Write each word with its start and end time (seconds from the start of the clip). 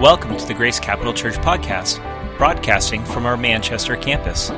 Welcome 0.00 0.36
to 0.36 0.46
the 0.46 0.54
Grace 0.54 0.78
Capital 0.78 1.12
Church 1.12 1.34
podcast, 1.38 1.98
broadcasting 2.36 3.04
from 3.04 3.26
our 3.26 3.36
Manchester 3.36 3.96
campus. 3.96 4.48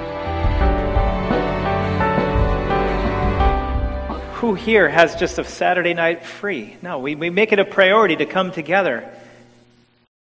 Who 4.35 4.53
here 4.53 4.87
has 4.87 5.15
just 5.15 5.39
a 5.39 5.45
Saturday 5.45 5.95
night 5.95 6.27
free? 6.27 6.77
No, 6.83 6.99
we, 6.99 7.15
we 7.15 7.31
make 7.31 7.53
it 7.53 7.59
a 7.59 7.65
priority 7.65 8.17
to 8.17 8.27
come 8.27 8.53
together 8.53 9.11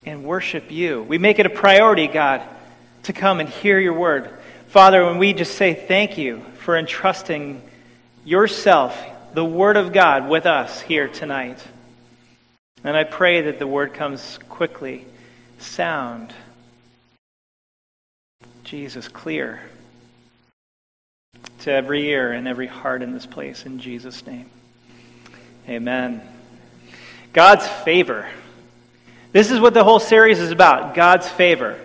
and 0.04 0.22
worship 0.22 0.70
you. 0.70 1.02
We 1.02 1.16
make 1.16 1.38
it 1.38 1.46
a 1.46 1.50
priority, 1.50 2.08
God, 2.08 2.42
to 3.04 3.14
come 3.14 3.40
and 3.40 3.48
hear 3.48 3.80
your 3.80 3.94
word. 3.94 4.28
Father, 4.66 5.02
when 5.06 5.16
we 5.16 5.32
just 5.32 5.54
say 5.54 5.72
thank 5.72 6.18
you 6.18 6.42
for 6.58 6.76
entrusting 6.76 7.62
yourself, 8.26 9.02
the 9.32 9.46
word 9.46 9.78
of 9.78 9.94
God, 9.94 10.28
with 10.28 10.44
us 10.44 10.82
here 10.82 11.08
tonight. 11.08 11.58
And 12.84 12.96
I 12.96 13.04
pray 13.04 13.42
that 13.42 13.58
the 13.58 13.66
word 13.66 13.94
comes 13.94 14.38
quickly, 14.48 15.04
sound, 15.58 16.32
Jesus, 18.64 19.08
clear 19.08 19.60
to 21.60 21.72
every 21.72 22.08
ear 22.08 22.32
and 22.32 22.46
every 22.46 22.66
heart 22.66 23.02
in 23.02 23.12
this 23.12 23.26
place. 23.26 23.64
In 23.66 23.78
Jesus' 23.78 24.26
name. 24.26 24.50
Amen. 25.68 26.20
God's 27.32 27.66
favor. 27.66 28.28
This 29.32 29.50
is 29.50 29.60
what 29.60 29.74
the 29.74 29.84
whole 29.84 30.00
series 30.00 30.38
is 30.38 30.50
about 30.50 30.94
God's 30.94 31.28
favor. 31.28 31.78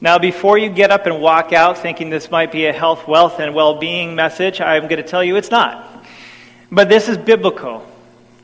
Now, 0.00 0.18
before 0.18 0.58
you 0.58 0.68
get 0.68 0.90
up 0.90 1.06
and 1.06 1.20
walk 1.20 1.52
out 1.52 1.78
thinking 1.78 2.10
this 2.10 2.30
might 2.30 2.52
be 2.52 2.66
a 2.66 2.72
health, 2.72 3.08
wealth, 3.08 3.40
and 3.40 3.54
well 3.54 3.78
being 3.78 4.14
message, 4.14 4.60
I'm 4.60 4.82
going 4.82 5.02
to 5.02 5.08
tell 5.08 5.24
you 5.24 5.36
it's 5.36 5.50
not. 5.50 6.04
But 6.70 6.88
this 6.88 7.08
is 7.08 7.16
biblical. 7.16 7.86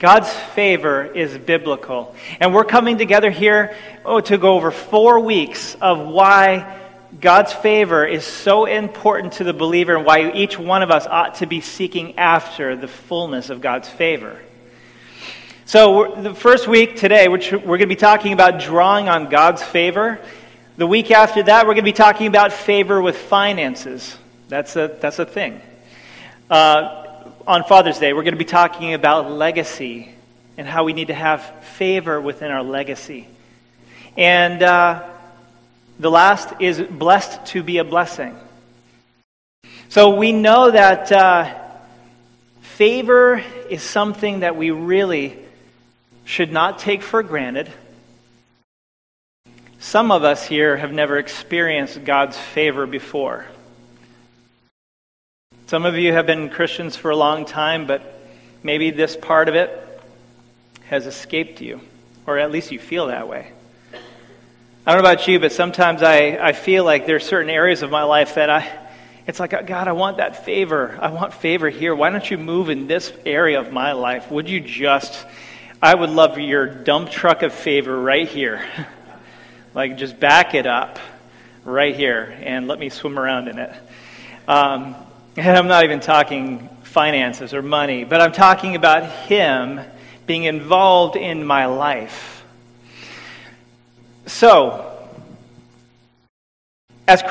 God's 0.00 0.32
favor 0.32 1.04
is 1.04 1.36
biblical. 1.36 2.16
And 2.40 2.54
we're 2.54 2.64
coming 2.64 2.96
together 2.96 3.30
here 3.30 3.76
oh, 4.02 4.20
to 4.20 4.38
go 4.38 4.54
over 4.54 4.70
four 4.70 5.20
weeks 5.20 5.76
of 5.78 6.08
why 6.08 6.80
God's 7.20 7.52
favor 7.52 8.06
is 8.06 8.24
so 8.24 8.64
important 8.64 9.34
to 9.34 9.44
the 9.44 9.52
believer 9.52 9.94
and 9.94 10.06
why 10.06 10.32
each 10.32 10.58
one 10.58 10.82
of 10.82 10.90
us 10.90 11.06
ought 11.06 11.34
to 11.36 11.46
be 11.46 11.60
seeking 11.60 12.16
after 12.16 12.76
the 12.76 12.88
fullness 12.88 13.50
of 13.50 13.60
God's 13.60 13.90
favor. 13.90 14.40
So, 15.66 16.14
the 16.14 16.34
first 16.34 16.66
week 16.66 16.96
today, 16.96 17.28
which 17.28 17.52
we're 17.52 17.60
going 17.60 17.80
to 17.80 17.86
be 17.86 17.94
talking 17.94 18.32
about 18.32 18.58
drawing 18.58 19.10
on 19.10 19.28
God's 19.28 19.62
favor. 19.62 20.18
The 20.78 20.86
week 20.86 21.10
after 21.10 21.42
that, 21.42 21.66
we're 21.66 21.74
going 21.74 21.84
to 21.84 21.90
be 21.90 21.92
talking 21.92 22.26
about 22.26 22.54
favor 22.54 23.02
with 23.02 23.18
finances. 23.18 24.16
That's 24.48 24.76
a, 24.76 24.96
that's 24.98 25.18
a 25.18 25.26
thing. 25.26 25.60
Uh, 26.48 27.00
on 27.50 27.64
Father's 27.64 27.98
Day, 27.98 28.12
we're 28.12 28.22
going 28.22 28.34
to 28.34 28.38
be 28.38 28.44
talking 28.44 28.94
about 28.94 29.28
legacy 29.28 30.08
and 30.56 30.68
how 30.68 30.84
we 30.84 30.92
need 30.92 31.08
to 31.08 31.14
have 31.14 31.42
favor 31.64 32.20
within 32.20 32.48
our 32.48 32.62
legacy. 32.62 33.26
And 34.16 34.62
uh, 34.62 35.02
the 35.98 36.12
last 36.12 36.60
is 36.60 36.80
blessed 36.80 37.46
to 37.46 37.64
be 37.64 37.78
a 37.78 37.84
blessing. 37.84 38.36
So 39.88 40.14
we 40.14 40.30
know 40.30 40.70
that 40.70 41.10
uh, 41.10 41.52
favor 42.60 43.42
is 43.68 43.82
something 43.82 44.40
that 44.40 44.54
we 44.54 44.70
really 44.70 45.36
should 46.24 46.52
not 46.52 46.78
take 46.78 47.02
for 47.02 47.20
granted. 47.24 47.68
Some 49.80 50.12
of 50.12 50.22
us 50.22 50.46
here 50.46 50.76
have 50.76 50.92
never 50.92 51.18
experienced 51.18 52.04
God's 52.04 52.38
favor 52.38 52.86
before. 52.86 53.44
Some 55.70 55.86
of 55.86 55.96
you 55.96 56.12
have 56.12 56.26
been 56.26 56.50
Christians 56.50 56.96
for 56.96 57.12
a 57.12 57.16
long 57.16 57.44
time, 57.44 57.86
but 57.86 58.02
maybe 58.60 58.90
this 58.90 59.14
part 59.14 59.48
of 59.48 59.54
it 59.54 59.70
has 60.86 61.06
escaped 61.06 61.60
you, 61.60 61.80
or 62.26 62.38
at 62.38 62.50
least 62.50 62.72
you 62.72 62.80
feel 62.80 63.06
that 63.06 63.28
way. 63.28 63.52
I 64.84 64.92
don't 64.92 65.00
know 65.00 65.08
about 65.08 65.28
you, 65.28 65.38
but 65.38 65.52
sometimes 65.52 66.02
I, 66.02 66.38
I 66.42 66.54
feel 66.54 66.82
like 66.82 67.06
there 67.06 67.14
are 67.14 67.20
certain 67.20 67.50
areas 67.50 67.82
of 67.82 67.90
my 67.92 68.02
life 68.02 68.34
that 68.34 68.50
I, 68.50 68.68
it's 69.28 69.38
like, 69.38 69.52
God, 69.64 69.86
I 69.86 69.92
want 69.92 70.16
that 70.16 70.44
favor. 70.44 70.98
I 71.00 71.12
want 71.12 71.34
favor 71.34 71.68
here. 71.70 71.94
Why 71.94 72.10
don't 72.10 72.28
you 72.28 72.36
move 72.36 72.68
in 72.68 72.88
this 72.88 73.12
area 73.24 73.60
of 73.60 73.72
my 73.72 73.92
life? 73.92 74.28
Would 74.28 74.48
you 74.48 74.58
just, 74.58 75.24
I 75.80 75.94
would 75.94 76.10
love 76.10 76.36
your 76.36 76.66
dump 76.66 77.10
truck 77.10 77.44
of 77.44 77.54
favor 77.54 77.96
right 77.96 78.26
here. 78.26 78.66
like, 79.74 79.98
just 79.98 80.18
back 80.18 80.54
it 80.54 80.66
up 80.66 80.98
right 81.64 81.94
here 81.94 82.36
and 82.42 82.66
let 82.66 82.80
me 82.80 82.88
swim 82.88 83.20
around 83.20 83.46
in 83.46 83.60
it. 83.60 83.72
Um, 84.48 84.96
and 85.36 85.56
I'm 85.56 85.68
not 85.68 85.84
even 85.84 86.00
talking 86.00 86.68
finances 86.82 87.54
or 87.54 87.62
money, 87.62 88.04
but 88.04 88.20
I'm 88.20 88.32
talking 88.32 88.74
about 88.74 89.04
Him 89.26 89.80
being 90.26 90.44
involved 90.44 91.16
in 91.16 91.44
my 91.44 91.66
life. 91.66 92.44
So, 94.26 94.86
as 97.06 97.22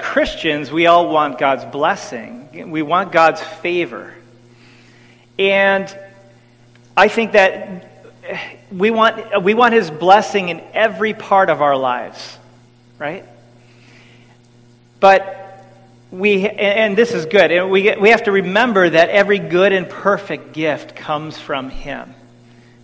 Christians, 0.00 0.70
we 0.70 0.86
all 0.86 1.08
want 1.10 1.38
God's 1.38 1.64
blessing. 1.64 2.70
We 2.70 2.82
want 2.82 3.12
God's 3.12 3.40
favor. 3.40 4.14
And 5.38 5.96
I 6.96 7.08
think 7.08 7.32
that 7.32 7.90
we 8.72 8.90
want, 8.90 9.42
we 9.42 9.54
want 9.54 9.74
His 9.74 9.90
blessing 9.90 10.48
in 10.48 10.60
every 10.72 11.14
part 11.14 11.50
of 11.50 11.62
our 11.62 11.76
lives, 11.76 12.38
right? 12.98 13.24
But 14.98 15.45
we, 16.10 16.48
and 16.48 16.96
this 16.96 17.12
is 17.12 17.26
good, 17.26 17.50
we, 17.68 17.96
we 17.96 18.10
have 18.10 18.24
to 18.24 18.32
remember 18.32 18.88
that 18.88 19.08
every 19.08 19.38
good 19.38 19.72
and 19.72 19.88
perfect 19.88 20.52
gift 20.52 20.94
comes 20.94 21.38
from 21.38 21.68
Him. 21.68 22.14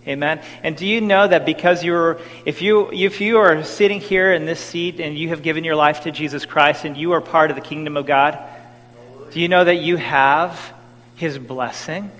Amen. 0.05 0.41
And 0.63 0.75
do 0.75 0.85
you 0.85 0.99
know 0.99 1.25
that 1.25 1.45
because 1.45 1.83
you're, 1.83 2.19
if 2.45 2.61
you, 2.61 2.91
if 2.91 3.21
you 3.21 3.37
are 3.37 3.63
sitting 3.63 4.01
here 4.01 4.33
in 4.33 4.45
this 4.45 4.59
seat 4.59 4.99
and 4.99 5.17
you 5.17 5.29
have 5.29 5.41
given 5.41 5.63
your 5.63 5.77
life 5.77 6.01
to 6.01 6.11
Jesus 6.11 6.45
Christ 6.45 6.83
and 6.83 6.97
you 6.97 7.13
are 7.13 7.21
part 7.21 7.49
of 7.51 7.55
the 7.55 7.61
kingdom 7.61 7.95
of 7.95 8.05
God, 8.05 8.37
do 9.31 9.39
you 9.39 9.47
know 9.47 9.63
that 9.63 9.77
you 9.77 9.95
have 9.95 10.59
His 11.15 11.37
blessing? 11.39 12.11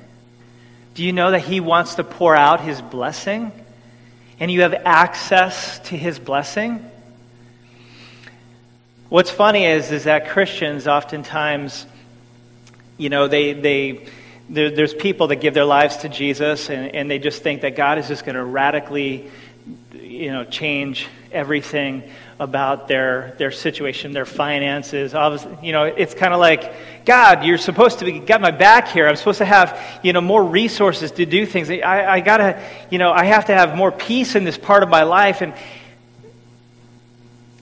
Do 0.94 1.04
you 1.04 1.12
know 1.12 1.32
that 1.32 1.42
He 1.42 1.60
wants 1.60 1.96
to 1.96 2.06
pour 2.06 2.36
out 2.36 2.62
His 2.62 2.82
blessing? 2.82 3.52
And 4.40 4.50
you 4.50 4.62
have 4.62 4.74
access 4.74 5.80
to 5.90 5.98
His 5.98 6.20
blessing? 6.20 6.90
What's 9.14 9.30
funny 9.30 9.66
is, 9.66 9.92
is 9.92 10.06
that 10.06 10.30
Christians 10.30 10.88
oftentimes, 10.88 11.86
you 12.98 13.10
know, 13.10 13.28
they, 13.28 13.54
they, 13.54 14.08
there, 14.50 14.72
there's 14.72 14.96
people 14.96 15.28
that 15.28 15.36
give 15.36 15.54
their 15.54 15.66
lives 15.66 15.98
to 15.98 16.10
Jesus 16.10 16.72
and, 16.72 16.96
and 16.96 17.12
they 17.12 17.20
just 17.20 17.44
think 17.44 17.62
that 17.62 17.76
God 17.76 18.00
is 18.00 18.08
just 18.08 18.26
going 18.26 18.38
to 18.38 18.44
radically, 18.44 19.30
you 19.94 20.32
know, 20.32 20.46
change 20.46 21.08
everything 21.32 22.02
about 22.40 22.88
their, 22.88 23.36
their 23.38 23.52
situation, 23.52 24.14
their 24.14 24.26
finances. 24.26 25.14
Obviously, 25.14 25.56
you 25.62 25.74
know, 25.74 25.84
it's 25.84 26.16
kind 26.16 26.34
of 26.34 26.40
like, 26.40 27.06
God, 27.06 27.44
you're 27.44 27.60
supposed 27.60 28.00
to 28.00 28.06
be, 28.06 28.18
got 28.18 28.42
my 28.42 28.50
back 28.50 28.88
here. 28.88 29.08
I'm 29.08 29.16
supposed 29.16 29.38
to 29.38 29.46
have, 29.46 29.80
you 30.02 30.12
know, 30.12 30.22
more 30.22 30.44
resources 30.44 31.12
to 31.12 31.28
do 31.28 31.46
things. 31.46 31.70
I, 31.70 32.14
I 32.14 32.20
got 32.20 32.38
to, 32.38 32.60
you 32.90 32.98
know, 32.98 33.12
I 33.12 33.26
have 33.26 33.46
to 33.46 33.54
have 33.54 33.78
more 33.78 33.92
peace 33.92 34.34
in 34.34 34.44
this 34.44 34.58
part 34.58 34.82
of 34.82 34.90
my 34.90 35.04
life. 35.04 35.42
And, 35.42 35.54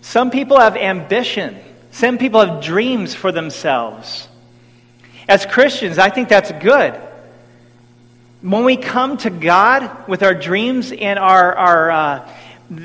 some 0.01 0.31
people 0.31 0.59
have 0.59 0.75
ambition. 0.75 1.57
Some 1.91 2.17
people 2.17 2.45
have 2.45 2.63
dreams 2.63 3.13
for 3.13 3.31
themselves. 3.31 4.27
As 5.27 5.45
Christians, 5.45 5.97
I 5.97 6.09
think 6.09 6.29
that's 6.29 6.51
good. 6.51 6.93
When 8.41 8.65
we 8.65 8.75
come 8.75 9.17
to 9.17 9.29
God 9.29 10.07
with 10.07 10.23
our 10.23 10.33
dreams 10.33 10.91
and 10.91 11.19
our, 11.19 11.55
our 11.55 11.91
uh, 11.91 12.29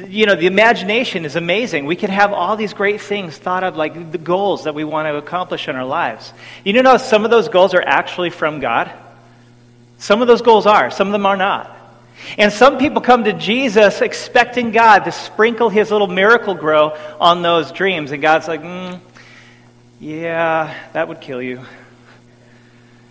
you 0.08 0.26
know, 0.26 0.34
the 0.34 0.46
imagination 0.46 1.24
is 1.24 1.36
amazing. 1.36 1.86
We 1.86 1.94
could 1.96 2.10
have 2.10 2.32
all 2.32 2.56
these 2.56 2.74
great 2.74 3.00
things 3.00 3.38
thought 3.38 3.62
of, 3.62 3.76
like 3.76 4.10
the 4.10 4.18
goals 4.18 4.64
that 4.64 4.74
we 4.74 4.82
want 4.84 5.06
to 5.06 5.16
accomplish 5.16 5.68
in 5.68 5.76
our 5.76 5.84
lives. 5.84 6.32
You 6.64 6.82
know, 6.82 6.96
some 6.96 7.24
of 7.24 7.30
those 7.30 7.48
goals 7.48 7.72
are 7.72 7.82
actually 7.82 8.30
from 8.30 8.58
God. 8.58 8.90
Some 9.98 10.22
of 10.22 10.28
those 10.28 10.42
goals 10.42 10.66
are, 10.66 10.90
some 10.90 11.08
of 11.08 11.12
them 11.12 11.24
are 11.24 11.36
not. 11.36 11.75
And 12.38 12.52
some 12.52 12.78
people 12.78 13.00
come 13.00 13.24
to 13.24 13.32
Jesus 13.32 14.00
expecting 14.00 14.70
God 14.70 15.00
to 15.00 15.12
sprinkle 15.12 15.68
his 15.68 15.90
little 15.90 16.06
Miracle-Gro 16.06 16.96
on 17.20 17.42
those 17.42 17.72
dreams. 17.72 18.12
And 18.12 18.20
God's 18.20 18.48
like, 18.48 18.62
mm, 18.62 19.00
yeah, 20.00 20.74
that 20.92 21.08
would 21.08 21.20
kill 21.20 21.40
you. 21.40 21.62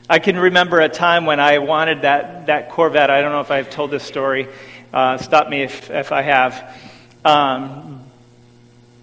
I 0.10 0.20
can 0.20 0.38
remember 0.38 0.80
a 0.80 0.90
time 0.90 1.26
when 1.26 1.40
I 1.40 1.60
wanted 1.60 2.04
that, 2.04 2.46
that 2.46 2.70
Corvette. 2.70 3.10
I 3.10 3.22
don't 3.22 3.32
know 3.32 3.42
if 3.42 3.52
I've 3.52 3.70
told 3.70 3.90
this 3.90 4.04
story. 4.04 4.48
Uh, 4.94 5.18
stop 5.18 5.50
me 5.50 5.64
if, 5.64 5.90
if 5.90 6.12
I 6.12 6.22
have. 6.22 6.78
Um, 7.24 8.04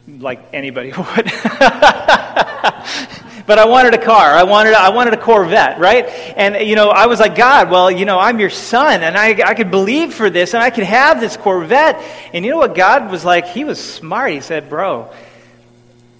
like 0.06 0.40
anybody 0.52 0.92
would. 0.96 1.32
but 3.46 3.58
I 3.58 3.66
wanted 3.66 3.94
a 3.94 3.98
car. 3.98 4.32
I 4.32 4.42
wanted, 4.44 4.74
I 4.74 4.90
wanted 4.90 5.14
a 5.14 5.16
Corvette, 5.16 5.78
right? 5.78 6.06
And, 6.36 6.66
you 6.66 6.76
know, 6.76 6.88
I 6.88 7.06
was 7.06 7.20
like, 7.20 7.34
God, 7.34 7.70
well, 7.70 7.90
you 7.90 8.04
know, 8.04 8.18
I'm 8.18 8.38
your 8.38 8.50
son, 8.50 9.02
and 9.02 9.16
I, 9.16 9.28
I 9.44 9.54
could 9.54 9.70
believe 9.70 10.14
for 10.14 10.30
this, 10.30 10.54
and 10.54 10.62
I 10.62 10.70
could 10.70 10.84
have 10.84 11.20
this 11.20 11.36
Corvette. 11.36 12.02
And 12.32 12.44
you 12.44 12.50
know 12.50 12.58
what 12.58 12.74
God 12.74 13.10
was 13.10 13.24
like? 13.24 13.46
He 13.46 13.64
was 13.64 13.78
smart. 13.82 14.32
He 14.32 14.40
said, 14.40 14.68
bro, 14.68 15.12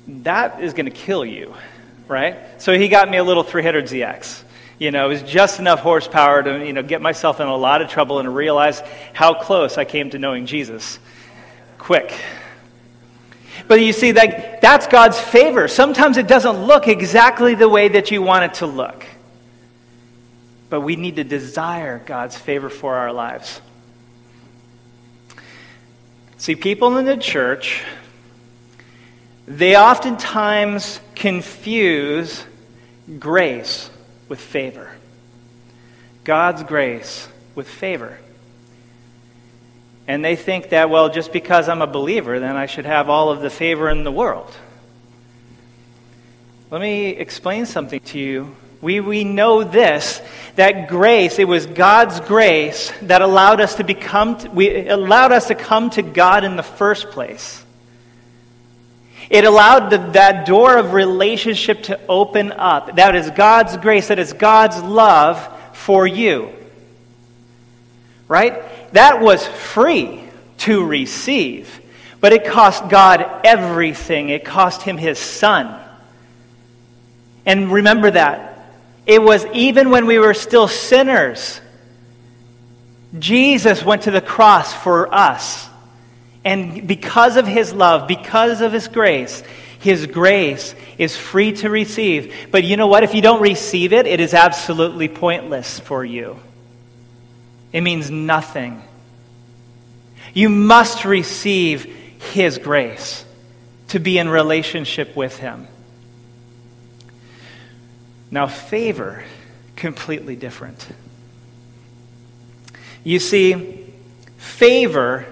that 0.08 0.60
is 0.60 0.74
going 0.74 0.86
to 0.86 0.92
kill 0.92 1.24
you, 1.24 1.54
right? 2.08 2.38
So 2.58 2.76
he 2.76 2.88
got 2.88 3.10
me 3.10 3.18
a 3.18 3.24
little 3.24 3.44
300ZX. 3.44 4.42
You 4.78 4.90
know, 4.90 5.06
it 5.06 5.08
was 5.08 5.22
just 5.22 5.60
enough 5.60 5.80
horsepower 5.80 6.42
to, 6.42 6.66
you 6.66 6.72
know, 6.72 6.82
get 6.82 7.00
myself 7.00 7.38
in 7.40 7.46
a 7.46 7.56
lot 7.56 7.82
of 7.82 7.88
trouble 7.88 8.18
and 8.18 8.34
realize 8.34 8.82
how 9.12 9.34
close 9.34 9.78
I 9.78 9.84
came 9.84 10.10
to 10.10 10.18
knowing 10.18 10.46
Jesus. 10.46 10.98
quick. 11.78 12.12
But 13.68 13.80
you 13.80 13.92
see, 13.92 14.12
that, 14.12 14.60
that's 14.60 14.86
God's 14.86 15.18
favor. 15.18 15.68
Sometimes 15.68 16.16
it 16.16 16.26
doesn't 16.26 16.64
look 16.66 16.88
exactly 16.88 17.54
the 17.54 17.68
way 17.68 17.88
that 17.88 18.10
you 18.10 18.22
want 18.22 18.44
it 18.44 18.54
to 18.54 18.66
look. 18.66 19.04
But 20.70 20.80
we 20.80 20.96
need 20.96 21.16
to 21.16 21.24
desire 21.24 22.02
God's 22.04 22.36
favor 22.36 22.70
for 22.70 22.94
our 22.94 23.12
lives. 23.12 23.60
See, 26.38 26.56
people 26.56 26.96
in 26.98 27.04
the 27.04 27.16
church, 27.16 27.82
they 29.46 29.76
oftentimes 29.76 30.98
confuse 31.14 32.44
grace 33.18 33.90
with 34.28 34.40
favor. 34.40 34.90
God's 36.24 36.62
grace 36.62 37.28
with 37.54 37.68
favor. 37.68 38.18
And 40.12 40.22
they 40.22 40.36
think 40.36 40.68
that, 40.68 40.90
well, 40.90 41.08
just 41.08 41.32
because 41.32 41.70
I'm 41.70 41.80
a 41.80 41.86
believer, 41.86 42.38
then 42.38 42.54
I 42.54 42.66
should 42.66 42.84
have 42.84 43.08
all 43.08 43.30
of 43.30 43.40
the 43.40 43.48
favor 43.48 43.88
in 43.88 44.04
the 44.04 44.12
world. 44.12 44.54
Let 46.70 46.82
me 46.82 47.06
explain 47.06 47.64
something 47.64 47.98
to 47.98 48.18
you. 48.18 48.54
We, 48.82 49.00
we 49.00 49.24
know 49.24 49.64
this 49.64 50.20
that 50.56 50.88
grace, 50.90 51.38
it 51.38 51.48
was 51.48 51.64
God's 51.64 52.20
grace 52.20 52.92
that 53.00 53.22
allowed 53.22 53.62
us 53.62 53.76
to 53.76 53.84
become, 53.84 54.36
we, 54.54 54.86
allowed 54.86 55.32
us 55.32 55.48
to 55.48 55.54
come 55.54 55.88
to 55.88 56.02
God 56.02 56.44
in 56.44 56.56
the 56.56 56.62
first 56.62 57.08
place. 57.08 57.64
It 59.30 59.46
allowed 59.46 59.88
the, 59.88 59.96
that 60.12 60.46
door 60.46 60.76
of 60.76 60.92
relationship 60.92 61.84
to 61.84 61.98
open 62.06 62.52
up. 62.52 62.96
That 62.96 63.16
is 63.16 63.30
God's 63.30 63.78
grace, 63.78 64.08
that 64.08 64.18
is 64.18 64.34
God's 64.34 64.78
love 64.82 65.48
for 65.72 66.06
you. 66.06 66.52
Right? 68.28 68.62
That 68.92 69.20
was 69.20 69.46
free 69.46 70.20
to 70.58 70.84
receive, 70.84 71.80
but 72.20 72.32
it 72.32 72.44
cost 72.44 72.88
God 72.88 73.24
everything. 73.44 74.28
It 74.28 74.44
cost 74.44 74.82
him 74.82 74.96
his 74.96 75.18
son. 75.18 75.80
And 77.44 77.72
remember 77.72 78.10
that. 78.10 78.48
It 79.06 79.20
was 79.20 79.44
even 79.46 79.90
when 79.90 80.06
we 80.06 80.18
were 80.18 80.34
still 80.34 80.68
sinners, 80.68 81.60
Jesus 83.18 83.84
went 83.84 84.02
to 84.02 84.10
the 84.10 84.20
cross 84.20 84.72
for 84.72 85.12
us. 85.12 85.68
And 86.44 86.86
because 86.86 87.36
of 87.36 87.46
his 87.46 87.72
love, 87.72 88.08
because 88.08 88.60
of 88.60 88.72
his 88.72 88.88
grace, 88.88 89.42
his 89.80 90.06
grace 90.06 90.74
is 90.98 91.16
free 91.16 91.52
to 91.54 91.70
receive. 91.70 92.48
But 92.50 92.64
you 92.64 92.76
know 92.76 92.86
what? 92.86 93.02
If 93.02 93.14
you 93.14 93.22
don't 93.22 93.42
receive 93.42 93.92
it, 93.92 94.06
it 94.06 94.20
is 94.20 94.34
absolutely 94.34 95.08
pointless 95.08 95.80
for 95.80 96.04
you. 96.04 96.38
It 97.72 97.80
means 97.80 98.10
nothing. 98.10 98.82
You 100.34 100.48
must 100.48 101.04
receive 101.04 101.84
His 102.32 102.58
grace 102.58 103.24
to 103.88 103.98
be 103.98 104.18
in 104.18 104.28
relationship 104.28 105.16
with 105.16 105.38
Him. 105.38 105.68
Now, 108.30 108.46
favor, 108.46 109.24
completely 109.76 110.36
different. 110.36 110.86
You 113.04 113.18
see, 113.18 113.84
favor 114.38 115.26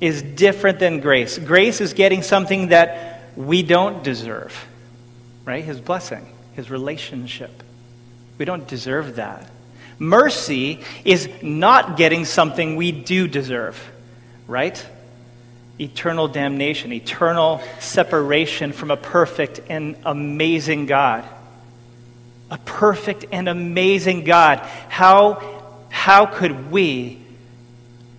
is 0.00 0.22
different 0.22 0.78
than 0.78 1.00
grace. 1.00 1.38
Grace 1.38 1.80
is 1.80 1.94
getting 1.94 2.22
something 2.22 2.68
that 2.68 3.30
we 3.36 3.62
don't 3.62 4.04
deserve, 4.04 4.66
right? 5.44 5.64
His 5.64 5.80
blessing, 5.80 6.28
His 6.54 6.70
relationship. 6.70 7.62
We 8.38 8.44
don't 8.44 8.68
deserve 8.68 9.16
that. 9.16 9.50
Mercy 9.98 10.80
is 11.04 11.28
not 11.42 11.96
getting 11.96 12.24
something 12.24 12.76
we 12.76 12.92
do 12.92 13.28
deserve, 13.28 13.80
right? 14.46 14.84
Eternal 15.78 16.28
damnation, 16.28 16.92
eternal 16.92 17.62
separation 17.80 18.72
from 18.72 18.90
a 18.90 18.96
perfect 18.96 19.60
and 19.68 19.96
amazing 20.04 20.86
God. 20.86 21.24
A 22.50 22.58
perfect 22.58 23.26
and 23.32 23.48
amazing 23.48 24.24
God. 24.24 24.58
How, 24.88 25.86
how 25.90 26.26
could 26.26 26.70
we 26.70 27.20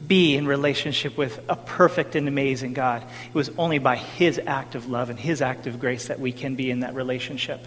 be 0.06 0.36
in 0.36 0.46
relationship 0.46 1.18
with 1.18 1.40
a 1.50 1.56
perfect 1.56 2.16
and 2.16 2.28
amazing 2.28 2.74
God? 2.74 3.04
It 3.28 3.36
was 3.36 3.50
only 3.58 3.80
by 3.80 3.96
His 3.96 4.40
act 4.46 4.76
of 4.76 4.90
love 4.90 5.10
and 5.10 5.20
His 5.20 5.42
act 5.42 5.68
of 5.68 5.80
grace 5.80 6.08
that 6.08 6.20
we 6.20 6.32
can 6.32 6.56
be 6.56 6.70
in 6.72 6.82
that 6.82 6.96
relationship. 6.96 7.66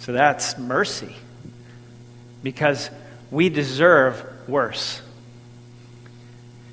So 0.00 0.12
that's 0.12 0.58
mercy. 0.58 1.14
Because 2.42 2.90
we 3.34 3.48
deserve 3.48 4.24
worse. 4.48 5.02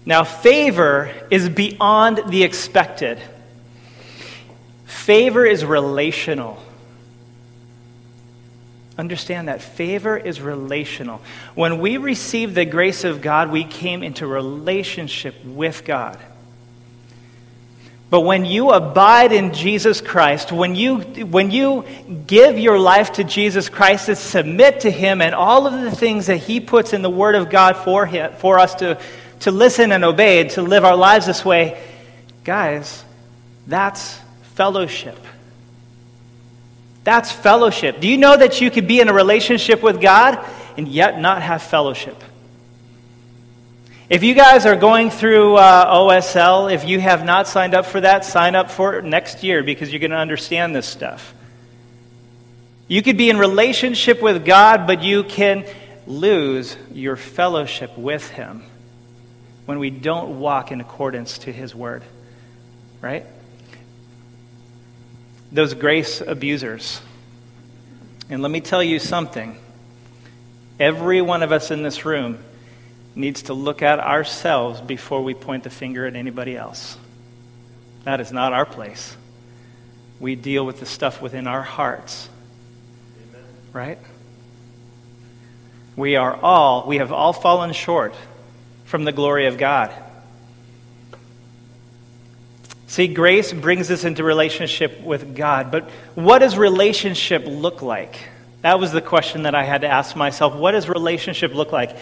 Now, 0.06 0.24
favor 0.24 1.12
is 1.30 1.50
beyond 1.50 2.22
the 2.30 2.44
expected. 2.44 3.19
Favor 4.86 5.46
is 5.46 5.66
relational. 5.66 6.62
Understand 8.98 9.48
that 9.48 9.62
favor 9.62 10.16
is 10.16 10.40
relational. 10.42 11.22
When 11.56 11.80
we 11.80 11.98
received 11.98 12.54
the 12.54 12.66
grace 12.66 13.04
of 13.04 13.22
God, 13.22 13.52
we 13.52 13.63
came 13.63 14.04
into 14.04 14.28
relationship 14.28 15.44
with 15.44 15.84
God. 15.84 16.19
But 18.12 18.22
when 18.22 18.44
you 18.44 18.72
abide 18.72 19.31
in 19.31 19.54
Jesus 19.54 20.02
Christ, 20.02 20.52
when 20.52 20.75
you, 20.75 20.98
when 21.00 21.50
you 21.50 21.86
give 22.28 22.60
your 22.60 22.78
life 22.78 23.13
to 23.13 23.24
Jesus 23.24 23.69
Christ 23.69 24.10
and 24.10 24.18
submit 24.18 24.81
to 24.81 24.92
Him 24.92 25.22
and 25.22 25.34
all 25.34 25.66
of 25.66 25.81
the 25.81 25.92
things 25.92 26.25
that 26.25 26.36
He 26.36 26.60
puts 26.60 26.92
in 26.92 27.04
the 27.04 27.10
Word 27.10 27.36
of 27.36 27.50
God 27.50 27.78
for, 27.78 28.06
him, 28.06 28.34
for 28.34 28.60
us 28.60 28.75
to, 28.75 29.00
to 29.40 29.52
listen 29.52 29.94
and 29.94 30.04
obey, 30.04 30.42
and 30.42 30.50
to 30.52 30.62
live 30.62 30.84
our 30.84 30.98
lives 30.98 31.25
this 31.25 31.46
way, 31.46 31.81
guys, 32.44 33.02
that's 33.66 34.19
fellowship. 34.56 35.18
That's 37.06 37.31
fellowship. 37.31 38.02
Do 38.02 38.10
you 38.10 38.18
know 38.18 38.36
that 38.36 38.60
you 38.60 38.69
could 38.69 38.90
be 38.90 39.00
in 39.00 39.08
a 39.08 39.13
relationship 39.13 39.81
with 39.81 40.02
God 40.02 40.46
and 40.75 40.86
yet 40.86 41.18
not 41.18 41.42
have 41.42 41.63
fellowship? 41.63 42.22
If 44.12 44.24
you 44.24 44.34
guys 44.34 44.66
are 44.66 44.75
going 44.75 45.10
through 45.10 45.56
uh, 45.56 45.96
OSL, 45.96 46.69
if 46.69 46.86
you 46.86 47.00
have 47.00 47.24
not 47.24 47.48
signed 47.48 47.74
up 47.74 47.86
for 47.86 48.02
that, 48.02 48.25
sign 48.25 48.56
up 48.56 48.69
for 48.69 48.96
it 48.96 49.06
next 49.06 49.42
year 49.42 49.63
because 49.63 49.90
you're 49.90 50.02
going 50.02 50.12
to 50.12 50.18
understand 50.18 50.75
this 50.75 50.86
stuff. 50.86 51.34
You 52.90 53.02
could 53.02 53.16
be 53.16 53.30
in 53.30 53.38
relationship 53.38 54.22
with 54.22 54.44
God, 54.44 54.86
but 54.86 55.02
you 55.02 55.24
can 55.24 55.63
lose 56.06 56.75
your 56.92 57.16
fellowship 57.16 57.98
with 57.98 58.30
Him 58.31 58.63
when 59.65 59.80
we 59.80 59.89
don't 59.89 60.41
walk 60.41 60.74
in 60.74 60.82
accordance 60.82 61.38
to 61.38 61.53
His 61.53 61.74
word. 61.74 62.03
Right? 63.00 63.25
Those 65.53 65.74
grace 65.74 66.20
abusers. 66.20 67.00
And 68.30 68.41
let 68.41 68.51
me 68.51 68.60
tell 68.60 68.84
you 68.84 69.00
something. 69.00 69.58
Every 70.82 71.22
one 71.22 71.44
of 71.44 71.53
us 71.53 71.72
in 71.72 71.82
this 71.82 72.03
room 72.03 72.39
needs 73.15 73.44
to 73.44 73.53
look 73.53 73.82
at 73.82 74.00
ourselves 74.00 74.82
before 74.82 75.22
we 75.24 75.34
point 75.34 75.63
the 75.63 75.70
finger 75.70 76.06
at 76.06 76.15
anybody 76.15 76.56
else. 76.56 76.98
That 78.03 78.20
is 78.22 78.32
not 78.32 78.53
our 78.53 78.65
place. 78.65 79.15
We 80.20 80.36
deal 80.36 80.65
with 80.65 80.80
the 80.80 80.86
stuff 80.86 81.22
within 81.22 81.48
our 81.48 81.62
hearts. 81.62 82.30
Amen. 83.30 83.44
Right? 83.74 83.98
We 85.96 86.15
are 86.15 86.36
all, 86.36 86.88
we 86.88 86.98
have 86.98 87.12
all 87.12 87.34
fallen 87.34 87.74
short 87.74 88.15
from 88.86 89.03
the 89.03 89.12
glory 89.12 89.48
of 89.48 89.58
God. 89.58 89.94
See, 92.88 93.08
grace 93.08 93.53
brings 93.53 93.89
us 93.89 94.03
into 94.03 94.24
relationship 94.24 95.01
with 95.01 95.36
God. 95.36 95.72
But 95.72 95.89
what 96.15 96.39
does 96.39 96.58
relationship 96.58 97.44
look 97.46 97.82
like? 97.82 98.20
That 98.63 98.80
was 98.80 98.91
the 98.91 99.01
question 99.01 99.44
that 99.44 99.56
I 99.56 99.63
had 99.63 99.82
to 99.82 99.88
ask 99.88 100.15
myself. 100.15 100.56
What 100.56 100.74
does 100.74 100.89
relationship 100.89 101.53
look 101.56 101.72
like? 101.72 101.96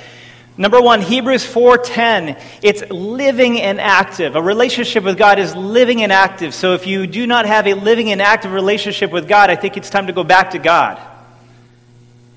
Number 0.59 0.81
one, 0.81 0.99
Hebrews 0.99 1.45
4:10, 1.45 2.35
it's 2.61 2.83
living 2.91 3.61
and 3.61 3.79
active. 3.79 4.35
A 4.35 4.41
relationship 4.41 5.05
with 5.05 5.17
God 5.17 5.39
is 5.39 5.55
living 5.55 6.03
and 6.03 6.11
active. 6.11 6.53
So 6.53 6.73
if 6.73 6.85
you 6.85 7.07
do 7.07 7.25
not 7.25 7.45
have 7.45 7.65
a 7.65 7.75
living 7.75 8.11
and 8.11 8.21
active 8.21 8.51
relationship 8.51 9.09
with 9.09 9.25
God, 9.25 9.49
I 9.49 9.55
think 9.55 9.77
it's 9.77 9.89
time 9.89 10.07
to 10.07 10.13
go 10.13 10.25
back 10.25 10.51
to 10.51 10.59
God. 10.59 10.99